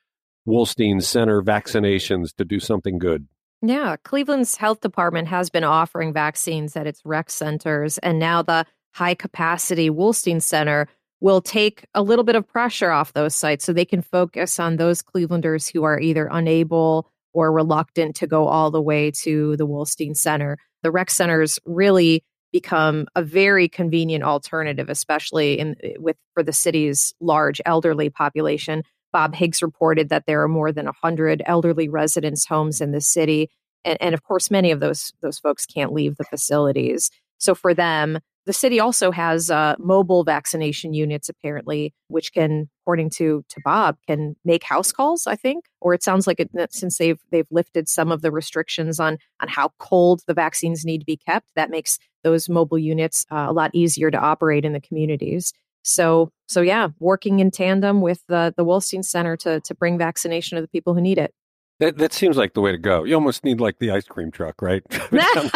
Wolstein 0.48 1.04
Center 1.04 1.44
vaccinations 1.44 2.36
to 2.38 2.46
do 2.46 2.60
something 2.60 2.98
good. 2.98 3.28
Yeah, 3.62 3.96
Cleveland's 3.98 4.56
health 4.56 4.82
department 4.82 5.28
has 5.28 5.52
been 5.52 5.64
offering 5.64 6.14
vaccines 6.14 6.76
at 6.76 6.88
its 6.88 7.04
rec 7.06 7.30
centers, 7.30 8.00
and 8.00 8.18
now 8.18 8.42
the 8.42 8.66
high 8.94 9.14
capacity 9.14 9.92
Wolstein 9.92 10.42
Center 10.42 10.88
will 11.22 11.42
take 11.42 11.86
a 11.94 12.02
little 12.02 12.26
bit 12.26 12.36
of 12.36 12.48
pressure 12.48 12.92
off 12.92 13.14
those 13.14 13.36
sites 13.36 13.64
so 13.64 13.72
they 13.72 13.86
can 13.86 14.02
focus 14.02 14.60
on 14.60 14.76
those 14.76 15.02
Clevelanders 15.02 15.72
who 15.72 15.84
are 15.84 16.00
either 16.00 16.28
unable 16.32 17.10
or 17.34 17.52
reluctant 17.52 18.16
to 18.18 18.28
go 18.28 18.48
all 18.48 18.72
the 18.72 18.82
way 18.82 19.12
to 19.12 19.56
the 19.56 19.68
Wolstein 19.68 20.18
Center. 20.18 20.58
The 20.84 20.92
rec 20.92 21.10
centers 21.12 21.60
really 21.66 22.24
become 22.52 23.08
a 23.16 23.24
very 23.24 23.70
convenient 23.70 24.24
alternative, 24.24 24.90
especially 24.90 25.58
in 25.58 25.76
with 25.98 26.18
for 26.34 26.44
the 26.44 26.52
city's 26.52 27.14
large 27.22 27.62
elderly 27.66 28.10
population. 28.10 28.84
Bob 29.14 29.36
Higgs 29.36 29.62
reported 29.62 30.10
that 30.10 30.26
there 30.26 30.42
are 30.42 30.48
more 30.48 30.72
than 30.72 30.86
100 30.86 31.44
elderly 31.46 31.88
residence 31.88 32.46
homes 32.46 32.82
in 32.82 32.92
the 32.92 33.02
city. 33.02 33.50
And, 33.86 33.98
and 34.02 34.14
of 34.14 34.24
course, 34.24 34.52
many 34.52 34.72
of 34.72 34.80
those, 34.80 35.14
those 35.22 35.40
folks 35.40 35.66
can't 35.66 35.94
leave 35.94 36.18
the 36.18 36.24
facilities. 36.24 37.10
So 37.38 37.56
for 37.56 37.74
them, 37.74 38.20
the 38.46 38.54
city 38.54 38.80
also 38.80 39.12
has 39.12 39.52
uh, 39.52 39.76
mobile 39.78 40.24
vaccination 40.24 40.94
units, 40.94 41.30
apparently, 41.30 41.94
which 42.08 42.34
can, 42.34 42.70
according 42.84 43.12
to 43.12 43.44
to 43.50 43.62
Bob, 43.64 43.98
can 44.08 44.36
make 44.44 44.64
house 44.64 44.92
calls. 44.92 45.28
I 45.28 45.36
think, 45.36 45.66
or 45.80 45.94
it 45.94 46.04
sounds 46.04 46.26
like 46.26 46.40
it, 46.40 46.50
since 46.72 46.98
they've 46.98 47.20
they've 47.32 47.48
lifted 47.52 47.88
some 47.88 48.12
of 48.12 48.22
the 48.22 48.32
restrictions 48.32 49.00
on 49.00 49.18
on 49.42 49.48
how 49.48 49.72
cold 49.80 50.22
the 50.28 50.34
vaccines 50.34 50.86
need 50.86 51.00
to 51.00 51.06
be 51.06 51.18
kept, 51.18 51.50
that 51.56 51.70
makes 51.70 52.00
those 52.24 52.50
mobile 52.50 52.80
units 52.80 53.26
uh, 53.32 53.46
a 53.50 53.54
lot 53.54 53.72
easier 53.74 54.10
to 54.10 54.18
operate 54.18 54.66
in 54.66 54.74
the 54.74 54.82
communities. 54.82 55.54
So, 55.84 56.32
so 56.48 56.62
yeah, 56.62 56.90
working 57.00 57.40
in 57.40 57.52
tandem 57.52 58.02
with 58.02 58.24
the 58.28 58.54
the 58.58 58.66
Wolstein 58.66 59.04
Center 59.04 59.38
to 59.38 59.60
to 59.60 59.76
bring 59.76 59.98
vaccination 59.98 60.56
to 60.56 60.62
the 60.62 60.68
people 60.68 60.94
who 60.94 61.02
need 61.02 61.18
it. 61.18 61.34
That 61.82 61.98
that 61.98 62.14
seems 62.14 62.38
like 62.38 62.54
the 62.54 62.62
way 62.62 62.72
to 62.72 62.78
go. 62.78 63.06
You 63.06 63.16
almost 63.16 63.44
need 63.44 63.60
like 63.60 63.80
the 63.80 63.90
ice 63.90 64.06
cream 64.06 64.30
truck, 64.30 64.62
right? 64.62 64.84
have, 64.92 65.10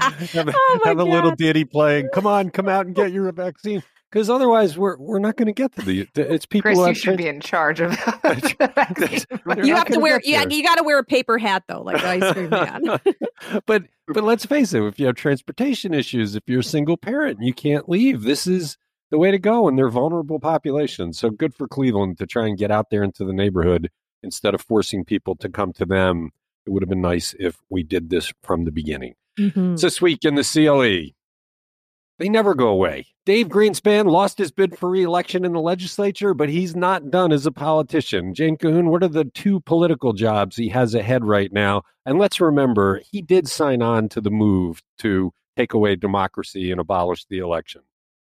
oh 0.00 0.80
have 0.82 0.98
a 0.98 1.04
little 1.04 1.30
ditty 1.30 1.64
playing. 1.64 2.08
Come 2.12 2.26
on, 2.26 2.50
come 2.50 2.68
out 2.68 2.86
and 2.86 2.94
get 2.94 3.12
your 3.12 3.30
vaccine. 3.30 3.80
Because 4.10 4.28
otherwise, 4.28 4.76
we're 4.76 4.96
we're 4.98 5.20
not 5.20 5.36
going 5.36 5.46
to 5.46 5.52
get 5.52 5.72
to 5.76 5.82
the. 5.82 6.08
It's 6.16 6.44
people. 6.44 6.72
Chris, 6.74 6.88
you 6.88 6.94
should 6.94 7.18
be 7.18 7.28
in 7.28 7.40
charge 7.40 7.80
of. 7.80 7.92
you 9.62 9.76
have 9.76 9.86
to 9.86 10.00
wear. 10.00 10.20
Yeah, 10.24 10.44
you 10.50 10.64
got 10.64 10.78
to 10.78 10.82
wear 10.82 10.98
a 10.98 11.04
paper 11.04 11.38
hat 11.38 11.62
though, 11.68 11.82
like 11.82 12.02
the 12.02 12.08
ice 12.08 12.32
cream 12.32 12.50
man. 12.50 12.98
but 13.66 13.84
but 14.08 14.24
let's 14.24 14.44
face 14.44 14.74
it. 14.74 14.82
If 14.82 14.98
you 14.98 15.06
have 15.06 15.14
transportation 15.14 15.94
issues, 15.94 16.34
if 16.34 16.42
you're 16.48 16.60
a 16.60 16.64
single 16.64 16.96
parent 16.96 17.38
and 17.38 17.46
you 17.46 17.54
can't 17.54 17.88
leave, 17.88 18.22
this 18.22 18.48
is 18.48 18.76
the 19.12 19.18
way 19.18 19.30
to 19.30 19.38
go. 19.38 19.68
And 19.68 19.78
they're 19.78 19.88
vulnerable 19.88 20.40
populations. 20.40 21.16
So 21.16 21.30
good 21.30 21.54
for 21.54 21.68
Cleveland 21.68 22.18
to 22.18 22.26
try 22.26 22.48
and 22.48 22.58
get 22.58 22.72
out 22.72 22.90
there 22.90 23.04
into 23.04 23.24
the 23.24 23.32
neighborhood 23.32 23.88
instead 24.22 24.54
of 24.54 24.60
forcing 24.60 25.04
people 25.04 25.36
to 25.36 25.48
come 25.48 25.72
to 25.74 25.84
them. 25.84 26.30
It 26.66 26.70
would 26.70 26.82
have 26.82 26.90
been 26.90 27.00
nice 27.00 27.34
if 27.38 27.56
we 27.68 27.82
did 27.82 28.10
this 28.10 28.32
from 28.42 28.64
the 28.64 28.72
beginning. 28.72 29.14
Mm-hmm. 29.38 29.76
This 29.76 30.02
week 30.02 30.24
in 30.24 30.34
the 30.34 30.44
CLE, 30.44 31.14
they 32.18 32.28
never 32.28 32.54
go 32.54 32.68
away. 32.68 33.06
Dave 33.24 33.48
Greenspan 33.48 34.10
lost 34.10 34.36
his 34.36 34.50
bid 34.50 34.78
for 34.78 34.90
reelection 34.90 35.44
in 35.44 35.52
the 35.52 35.60
legislature, 35.60 36.34
but 36.34 36.50
he's 36.50 36.76
not 36.76 37.10
done 37.10 37.32
as 37.32 37.46
a 37.46 37.52
politician. 37.52 38.34
Jane 38.34 38.58
Cahoon, 38.58 38.90
what 38.90 39.02
are 39.02 39.08
the 39.08 39.24
two 39.24 39.60
political 39.60 40.12
jobs 40.12 40.56
he 40.56 40.68
has 40.68 40.94
ahead 40.94 41.24
right 41.24 41.52
now? 41.52 41.82
And 42.04 42.18
let's 42.18 42.40
remember, 42.40 43.00
he 43.10 43.22
did 43.22 43.48
sign 43.48 43.80
on 43.80 44.08
to 44.10 44.20
the 44.20 44.30
move 44.30 44.82
to 44.98 45.32
take 45.56 45.72
away 45.72 45.96
democracy 45.96 46.70
and 46.70 46.80
abolish 46.80 47.24
the 47.26 47.38
election. 47.38 47.82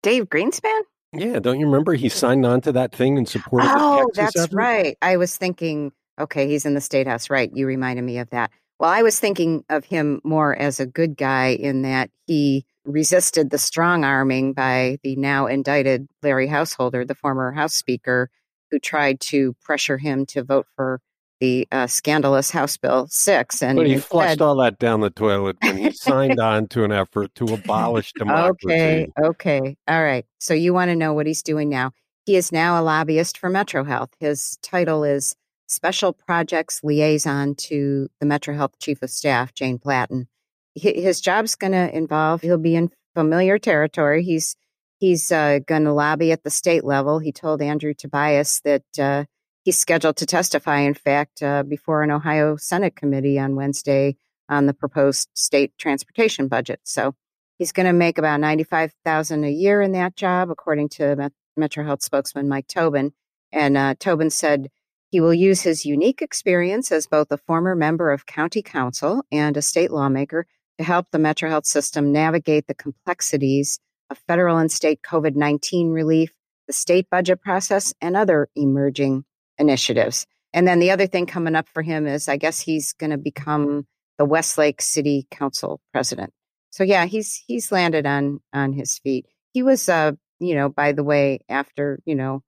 Dave 0.04 0.30
Greenspan? 0.30 0.82
Yeah, 1.14 1.40
don't 1.40 1.60
you 1.60 1.66
remember 1.66 1.94
he 1.94 2.10
signed 2.10 2.46
on 2.46 2.62
to 2.62 2.72
that 2.74 2.94
thing 2.94 3.18
in 3.18 3.26
support 3.26 3.66
of 3.66 3.72
oh, 3.74 4.10
that's 4.14 4.38
effort? 4.38 4.54
right. 4.54 4.98
I 5.02 5.18
was 5.18 5.36
thinking, 5.36 5.92
okay, 6.20 6.48
he's 6.48 6.66
in 6.66 6.74
the 6.74 6.82
state 6.82 7.08
house, 7.08 7.30
right? 7.30 7.52
You 7.54 7.68
reminded 7.68 8.04
me 8.04 8.20
of 8.20 8.30
that. 8.30 8.52
Well, 8.80 8.90
I 8.90 9.02
was 9.02 9.20
thinking 9.20 9.64
of 9.70 9.86
him 9.86 10.22
more 10.24 10.56
as 10.56 10.80
a 10.80 10.86
good 10.86 11.18
guy 11.18 11.50
in 11.50 11.82
that 11.84 12.10
he 12.28 12.66
resisted 12.86 13.50
the 13.50 13.58
strong 13.58 14.04
arming 14.04 14.54
by 14.54 14.98
the 15.04 15.16
now 15.18 15.48
indicted 15.48 16.08
Larry 16.24 16.48
Householder, 16.48 17.06
the 17.06 17.14
former 17.14 17.52
House 17.52 17.76
Speaker, 17.76 18.30
who 18.72 18.80
tried 18.80 19.20
to 19.20 19.54
pressure 19.62 19.98
him 19.98 20.26
to 20.28 20.44
vote 20.44 20.66
for 20.76 21.02
the 21.42 21.68
uh, 21.72 21.88
scandalous 21.88 22.52
House 22.52 22.78
Bill 22.78 23.08
6. 23.10 23.62
And 23.62 23.76
but 23.76 23.88
he 23.88 23.98
flushed 23.98 24.40
all 24.40 24.56
that 24.58 24.80
down 24.80 25.02
the 25.02 25.10
toilet 25.10 25.58
when 25.62 25.78
he 25.78 25.92
signed 25.92 26.40
on 26.40 26.68
to 26.68 26.86
an 26.86 26.94
effort 26.94 27.36
to 27.36 27.46
abolish 27.46 28.14
democracy. 28.18 28.72
Okay, 28.72 29.08
okay. 29.22 29.78
All 29.88 30.02
right. 30.02 30.26
So 30.40 30.54
you 30.54 30.74
want 30.74 30.90
to 30.90 30.96
know 30.96 31.14
what 31.14 31.28
he's 31.28 31.44
doing 31.44 31.68
now. 31.68 31.92
He 32.26 32.38
is 32.38 32.52
now 32.52 32.80
a 32.80 32.84
lobbyist 32.84 33.38
for 33.38 33.50
Metro 33.50 33.84
Health. 33.84 34.12
His 34.20 34.58
title 34.62 35.04
is 35.04 35.36
Special 35.68 36.14
Projects 36.14 36.82
Liaison 36.84 37.56
to 37.56 38.08
the 38.20 38.26
Metro 38.26 38.56
Health 38.56 38.78
Chief 38.80 39.02
of 39.02 39.10
Staff, 39.10 39.54
Jane 39.54 39.80
Platten. 39.80 40.28
His 40.76 41.20
job's 41.20 41.56
going 41.56 41.74
to 41.74 41.94
involve, 41.94 42.42
he'll 42.42 42.58
be 42.58 42.76
in 42.76 42.92
familiar 43.14 43.60
territory. 43.60 44.24
He's 44.24 44.56
He's 45.02 45.32
uh, 45.32 45.58
going 45.66 45.86
to 45.86 45.94
lobby 45.94 46.32
at 46.32 46.44
the 46.44 46.52
state 46.52 46.84
level. 46.84 47.18
He 47.18 47.32
told 47.32 47.60
Andrew 47.60 47.96
Tobias 47.96 48.62
that 48.66 48.84
uh, 49.00 49.26
he's 49.64 49.78
scheduled 49.78 50.18
to 50.18 50.26
testify, 50.26 50.80
in 50.80 50.94
fact, 50.94 51.42
uh, 51.42 51.64
before 51.64 52.04
an 52.04 52.12
Ohio 52.12 52.56
Senate 52.58 52.96
committee 52.96 53.40
on 53.40 53.56
Wednesday 53.56 54.16
on 54.50 54.66
the 54.66 54.74
proposed 54.74 55.30
state 55.34 55.78
transportation 55.78 56.48
budget. 56.48 56.80
So 56.84 57.16
he's 57.58 57.72
going 57.72 57.86
to 57.86 57.94
make 57.94 58.18
about 58.18 58.40
ninety-five 58.40 58.94
thousand 59.06 59.44
a 59.44 59.52
year 59.52 59.82
in 59.82 59.94
that 59.94 60.16
job, 60.16 60.50
according 60.50 60.90
to 60.90 61.32
Metro 61.56 61.84
Health 61.84 62.04
spokesman 62.04 62.50
Mike 62.50 62.68
Tobin. 62.68 63.14
And 63.52 63.78
uh, 63.78 63.96
Tobin 64.00 64.30
said 64.30 64.70
he 65.10 65.20
will 65.20 65.34
use 65.34 65.62
his 65.62 65.86
unique 65.86 66.22
experience 66.22 66.92
as 66.92 67.06
both 67.06 67.32
a 67.32 67.38
former 67.38 67.76
member 67.76 68.12
of 68.12 68.26
county 68.26 68.62
council 68.62 69.24
and 69.32 69.58
a 69.58 69.62
state 69.62 69.92
lawmaker 69.92 70.48
to 70.78 70.84
help 70.84 71.08
the 71.12 71.20
Metro 71.20 71.50
Health 71.50 71.66
system 71.66 72.12
navigate 72.12 72.68
the 72.68 72.74
complexities 72.74 73.80
of 74.10 74.18
federal 74.20 74.58
and 74.58 74.72
state 74.72 75.02
COVID 75.02 75.36
19 75.36 75.92
relief, 75.92 76.32
the 76.68 76.74
state 76.74 77.10
budget 77.10 77.42
process, 77.42 77.94
and 78.02 78.16
other 78.16 78.48
emerging 78.56 79.26
initiatives. 79.62 80.26
And 80.54 80.68
then 80.68 80.80
the 80.80 80.92
other 80.92 81.08
thing 81.08 81.26
coming 81.26 81.56
up 81.56 81.70
for 81.70 81.82
him 81.82 82.08
is 82.08 82.28
I 82.28 82.36
guess 82.36 82.60
he's 82.60 82.92
going 82.94 83.12
to 83.12 83.18
become 83.18 83.88
the 84.18 84.26
Westlake 84.26 84.82
City 84.82 85.28
Council 85.32 85.80
president. 85.94 86.34
So 86.72 86.84
yeah, 86.84 87.06
he's 87.06 87.42
he's 87.48 87.72
landed 87.72 88.06
on 88.06 88.40
on 88.54 88.74
his 88.74 88.98
feet. 88.98 89.26
He 89.54 89.64
was 89.64 89.88
uh, 89.88 90.14
you 90.42 90.56
know, 90.56 90.68
by 90.68 90.92
the 90.92 91.04
way, 91.04 91.40
after, 91.48 92.00
you 92.06 92.16
know, 92.16 92.44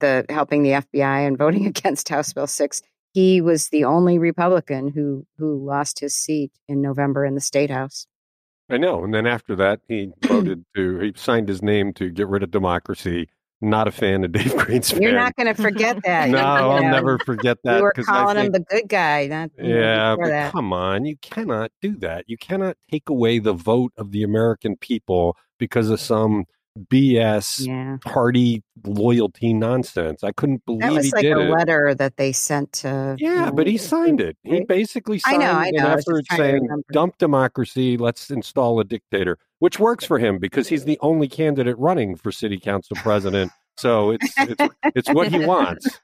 the 0.00 0.24
helping 0.30 0.62
the 0.62 0.70
FBI 0.70 1.26
and 1.26 1.36
voting 1.36 1.66
against 1.74 2.08
House 2.08 2.32
Bill 2.32 2.46
6, 2.46 2.80
he 3.12 3.42
was 3.42 3.68
the 3.68 3.84
only 3.84 4.18
Republican 4.18 4.88
who 4.88 5.26
who 5.36 5.62
lost 5.66 6.00
his 6.00 6.16
seat 6.16 6.52
in 6.68 6.80
November 6.80 7.26
in 7.26 7.34
the 7.34 7.40
state 7.40 7.70
house. 7.70 8.06
I 8.70 8.78
know. 8.78 9.04
And 9.04 9.12
then 9.12 9.26
after 9.26 9.54
that, 9.56 9.80
he 9.86 10.12
voted 10.24 10.64
to, 10.74 10.98
he 11.00 11.12
signed 11.14 11.48
his 11.48 11.62
name 11.62 11.92
to 11.94 12.08
get 12.08 12.28
rid 12.28 12.42
of 12.42 12.50
democracy. 12.50 13.28
Not 13.62 13.86
a 13.86 13.92
fan 13.92 14.24
of 14.24 14.32
Dave 14.32 14.52
Greenspan. 14.52 15.00
You're 15.00 15.12
not 15.12 15.36
going 15.36 15.46
to 15.46 15.54
forget 15.54 15.96
that. 16.04 16.28
no, 16.28 16.38
I'll 16.38 16.82
never 16.82 17.16
forget 17.20 17.58
that. 17.62 17.76
You 17.76 17.82
were 17.84 17.92
calling 17.92 18.36
him 18.36 18.50
the 18.50 18.60
good 18.60 18.88
guy. 18.88 19.28
Not, 19.28 19.50
Yeah, 19.56 20.16
but 20.18 20.50
come 20.50 20.72
on. 20.72 21.04
You 21.04 21.16
cannot 21.22 21.70
do 21.80 21.96
that. 21.98 22.24
You 22.26 22.36
cannot 22.36 22.76
take 22.90 23.08
away 23.08 23.38
the 23.38 23.52
vote 23.52 23.92
of 23.96 24.10
the 24.10 24.24
American 24.24 24.76
people 24.76 25.36
because 25.58 25.90
of 25.90 26.00
some 26.00 26.44
BS 26.90 27.66
Yeah. 27.66 27.98
party 28.00 28.62
loyalty 28.84 29.52
nonsense. 29.52 30.24
I 30.24 30.32
couldn't 30.32 30.64
believe 30.64 30.80
That 30.82 30.92
was 30.92 31.06
he 31.06 31.12
like 31.12 31.22
did 31.22 31.36
a 31.36 31.40
it. 31.42 31.50
letter 31.50 31.94
that 31.94 32.16
they 32.16 32.32
sent 32.32 32.72
to. 32.74 33.16
Yeah, 33.18 33.50
but 33.50 33.66
he 33.66 33.76
signed 33.76 34.20
it. 34.20 34.36
He 34.42 34.64
basically 34.64 35.18
signed 35.18 35.42
I 35.42 35.66
an 35.68 35.74
know. 35.74 35.86
I 35.88 35.94
was 35.96 36.04
just 36.04 36.08
effort 36.08 36.24
saying, 36.36 36.68
dump 36.90 37.18
democracy, 37.18 37.96
let's 37.96 38.30
install 38.30 38.80
a 38.80 38.84
dictator, 38.84 39.38
which 39.58 39.78
works 39.78 40.04
for 40.04 40.18
him 40.18 40.38
because 40.38 40.68
he's 40.68 40.84
the 40.84 40.98
only 41.02 41.28
candidate 41.28 41.78
running 41.78 42.16
for 42.16 42.32
city 42.32 42.58
council 42.58 42.96
president. 42.96 43.52
So 43.76 44.10
it's 44.10 44.32
it's, 44.38 44.74
it's 44.94 45.10
what 45.12 45.28
he 45.28 45.44
wants. 45.44 46.00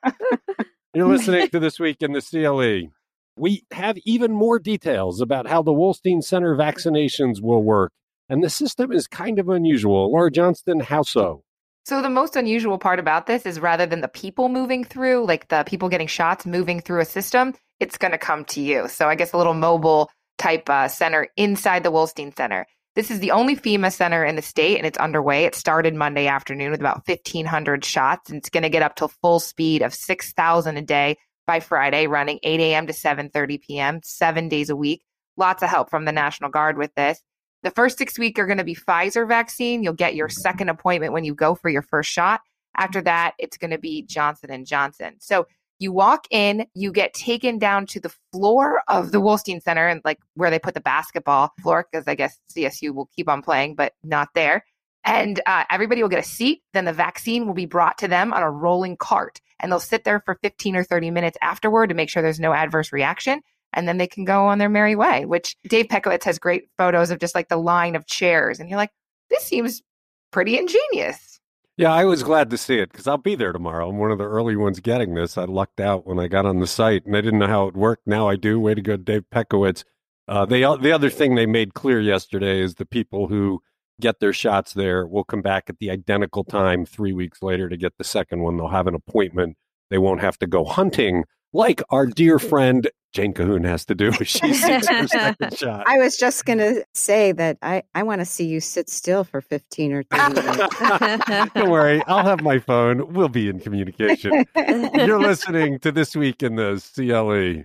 You're 0.94 1.09
listening 1.09 1.48
to 1.50 1.61
This 1.61 1.78
Week 1.78 1.98
in 2.00 2.12
the 2.12 2.20
CLE. 2.22 2.90
We 3.37 3.62
have 3.72 3.98
even 4.04 4.33
more 4.33 4.59
details 4.59 5.20
about 5.20 5.46
how 5.46 5.62
the 5.62 5.70
Wolstein 5.72 6.22
Center 6.24 6.57
vaccinations 6.57 7.40
will 7.40 7.62
work. 7.62 7.92
And 8.29 8.45
the 8.45 8.51
system 8.51 8.93
is 8.93 9.07
kind 9.07 9.38
of 9.38 9.49
unusual. 9.49 10.12
Laura 10.12 10.31
Johnston, 10.31 10.81
how 10.81 11.03
so? 11.03 11.43
So 11.85 12.03
the 12.03 12.11
most 12.11 12.37
unusual 12.37 12.77
part 12.77 12.99
about 12.99 13.27
this 13.27 13.47
is 13.47 13.59
rather 13.59 13.87
than 13.87 14.03
the 14.03 14.09
people 14.09 14.51
moving 14.51 14.85
through, 14.85 15.27
like 15.27 15.49
the 15.49 15.64
people 15.67 15.88
getting 15.88 16.07
shots 16.07 16.45
moving 16.45 16.81
through 16.81 17.01
a 17.01 17.07
system, 17.07 17.55
it's 17.81 17.97
going 17.97 18.12
to 18.12 18.19
come 18.19 18.45
to 18.47 18.61
you. 18.61 18.88
So 18.88 19.09
I 19.09 19.14
guess 19.14 19.33
a 19.33 19.38
little 19.38 19.55
mobile 19.55 20.11
type 20.37 20.69
uh, 20.69 20.88
center 20.88 21.29
inside 21.37 21.85
the 21.85 21.93
Wolstein 21.93 22.37
Center. 22.37 22.67
This 22.95 23.11
is 23.11 23.21
the 23.21 23.31
only 23.31 23.57
FEMA 23.57 23.93
center 23.93 24.25
in 24.25 24.37
the 24.37 24.43
state, 24.43 24.77
and 24.77 24.87
it's 24.87 24.99
underway. 24.99 25.45
It 25.45 25.55
started 25.55 25.95
Monday 25.95 26.27
afternoon 26.27 26.73
with 26.73 26.81
about 26.81 27.07
1,500 27.07 27.85
shots, 27.85 28.29
and 28.29 28.38
it's 28.38 28.51
going 28.51 28.64
to 28.64 28.69
get 28.69 28.83
up 28.83 28.97
to 28.97 29.09
full 29.09 29.41
speed 29.41 29.83
of 29.83 29.95
6,000 29.95 30.77
a 30.77 30.83
day 30.83 31.17
by 31.47 31.61
Friday, 31.61 32.07
running 32.07 32.41
8 32.43 32.61
a.m. 32.61 32.87
to 32.88 32.93
7:30 32.93 33.61
p.m. 33.62 34.01
seven 34.03 34.49
days 34.49 34.69
a 34.69 34.77
week. 34.77 35.03
Lots 35.37 35.62
of 35.62 35.69
help 35.69 35.91
from 35.91 36.05
the 36.05 36.12
National 36.12 36.51
Guard 36.51 36.77
with 36.77 36.93
this. 36.95 37.23
The 37.62 37.71
first 37.73 37.99
six 37.99 38.18
weeks 38.18 38.38
are 38.38 38.47
going 38.47 38.59
to 38.59 38.64
be 38.64 38.77
Pfizer 38.77 39.27
vaccine. 39.27 39.83
You'll 39.83 39.92
get 39.92 40.14
your 40.14 40.29
second 40.29 40.68
appointment 40.68 41.12
when 41.12 41.25
you 41.25 41.35
go 41.35 41.55
for 41.55 41.68
your 41.68 41.83
first 41.83 42.11
shot. 42.11 42.40
After 42.77 43.03
that, 43.03 43.35
it's 43.38 43.57
going 43.57 43.73
to 43.73 43.79
be 43.79 44.03
Johnson 44.03 44.51
and 44.51 44.64
Johnson. 44.64 45.16
So 45.18 45.49
you 45.81 45.92
walk 45.92 46.27
in, 46.31 46.66
you 46.75 46.92
get 46.92 47.14
taken 47.14 47.59
down 47.59 47.87
to 47.87 48.01
the 48.01 48.12
floor 48.33 48.83
of 48.88 49.11
the 49.11 49.21
Wolstein 49.21 49.61
Center 49.61 49.88
and 49.88 50.01
like 50.05 50.18
where 50.35 50.51
they 50.51 50.59
put 50.59 50.75
the 50.75 50.81
basketball 50.81 51.53
floor, 51.61 51.87
because 51.90 52.07
I 52.07 52.14
guess 52.14 52.38
CSU 52.55 52.94
will 52.94 53.09
keep 53.14 53.29
on 53.29 53.42
playing, 53.42 53.75
but 53.75 53.92
not 54.05 54.29
there. 54.35 54.64
And 55.05 55.40
uh, 55.47 55.64
everybody 55.71 56.03
will 56.03 56.09
get 56.09 56.18
a 56.18 56.29
seat. 56.29 56.62
Then 56.75 56.85
the 56.85 56.92
vaccine 56.92 57.47
will 57.47 57.55
be 57.55 57.66
brought 57.66 57.99
to 57.99 58.09
them 58.09 58.33
on 58.33 58.42
a 58.42 58.51
rolling 58.51 58.97
cart, 58.97 59.40
and 59.59 59.71
they'll 59.71 59.81
sit 59.81 60.05
there 60.05 60.21
for 60.21 60.38
15 60.42 60.77
or 60.77 60.85
30 60.85 61.11
minutes 61.11 61.38
afterward 61.42 61.88
to 61.88 61.94
make 61.94 62.11
sure 62.11 62.23
there's 62.23 62.40
no 62.40 62.53
adverse 62.53 62.92
reaction 62.92 63.40
and 63.72 63.88
then 63.88 63.98
they 63.98 64.07
can 64.07 64.24
go 64.24 64.46
on 64.46 64.59
their 64.59 64.68
merry 64.68 64.96
way. 64.96 65.24
Which 65.24 65.57
Dave 65.68 65.87
Pekowitz 65.88 66.24
has 66.24 66.38
great 66.38 66.68
photos 66.76 67.11
of 67.11 67.18
just 67.18 67.35
like 67.35 67.48
the 67.48 67.57
line 67.57 67.96
of 67.96 68.07
chairs, 68.07 68.59
and 68.59 68.68
you're 68.68 68.78
like, 68.78 68.92
this 69.31 69.44
seems 69.44 69.83
pretty 70.31 70.59
ingenious. 70.59 71.40
Yeah, 71.76 71.92
I 71.92 72.04
was 72.07 72.24
glad 72.24 72.50
to 72.50 72.59
see 72.59 72.81
it 72.81 72.90
because 72.90 73.07
I'll 73.07 73.18
be 73.18 73.37
there 73.37 73.52
tomorrow. 73.52 73.88
I'm 73.88 73.98
one 73.98 74.11
of 74.11 74.18
the 74.18 74.24
early 74.24 74.57
ones 74.57 74.81
getting 74.81 75.14
this. 75.14 75.38
I 75.38 75.44
lucked 75.44 75.78
out 75.78 76.09
when 76.09 76.18
I 76.18 76.26
got 76.26 76.44
on 76.44 76.59
the 76.59 76.66
site 76.66 77.07
and 77.07 77.16
I 77.16 77.20
didn't 77.20 77.38
know 77.38 77.46
how 77.46 77.68
it 77.68 77.76
worked. 77.76 78.04
Now 78.04 78.28
I 78.28 78.35
do. 78.35 78.59
Way 78.59 78.74
to 78.74 78.83
go, 78.83 78.96
Dave 78.96 79.22
Pekowitz. 79.31 79.85
Uh, 80.26 80.44
they 80.44 80.61
the 80.61 80.92
other 80.92 81.09
thing 81.09 81.35
they 81.37 81.46
made 81.46 81.74
clear 81.74 82.00
yesterday 82.00 82.61
is 82.61 82.74
the 82.74 82.85
people 82.85 83.28
who 83.28 83.62
get 84.00 84.18
their 84.18 84.33
shots 84.33 84.74
there 84.74 85.07
will 85.07 85.22
come 85.22 85.40
back 85.40 85.64
at 85.68 85.78
the 85.78 85.90
identical 85.90 86.42
time 86.42 86.85
three 86.85 87.12
weeks 87.12 87.42
later 87.42 87.68
to 87.68 87.76
get 87.76 87.96
the 87.96 88.04
second 88.04 88.42
one. 88.42 88.57
They'll 88.57 88.68
have 88.68 88.88
an 88.88 88.94
appointment. 88.94 89.57
They 89.88 89.98
won't 89.98 90.20
have 90.20 90.38
to 90.38 90.46
go 90.46 90.64
hunting 90.64 91.24
like 91.52 91.81
our 91.90 92.07
dear 92.07 92.38
friend 92.38 92.90
Jane 93.12 93.33
Cahoon 93.33 93.64
has 93.64 93.85
to 93.87 93.94
do 93.94 94.09
if 94.09 94.29
she 94.29 94.38
seeks 94.55 94.88
her 94.88 95.07
second 95.09 95.57
shot. 95.57 95.85
I 95.87 95.99
was 95.99 96.16
just 96.16 96.44
going 96.44 96.59
to 96.59 96.85
say 96.94 97.33
that 97.33 97.59
I, 97.62 97.83
I 97.94 98.03
want 98.03 98.21
to 98.21 98.25
see 98.25 98.44
you 98.44 98.61
sit 98.61 98.90
still 98.90 99.25
for 99.25 99.40
15 99.40 99.92
or 99.92 100.03
30 100.05 100.35
minutes. 100.42 101.53
Don't 101.55 101.71
worry, 101.71 102.03
I'll 102.07 102.25
have 102.25 102.42
my 102.42 102.59
phone. 102.59 103.12
We'll 103.12 103.29
be 103.29 103.49
in 103.49 103.61
communication. 103.61 104.44
You're 104.57 105.21
listening 105.21 105.79
to 105.81 105.92
This 105.92 106.14
Week 106.14 106.42
in 106.42 106.57
the 106.57 106.83
CLE. 106.94 107.64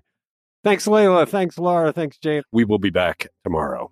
Thanks, 0.63 0.88
Leila. 0.88 1.25
Thanks, 1.25 1.58
Laura. 1.58 1.91
Thanks, 1.91 2.17
Jane. 2.17 2.43
We 2.53 2.63
will 2.63 2.79
be 2.79 2.89
back 2.89 3.27
tomorrow. 3.43 3.91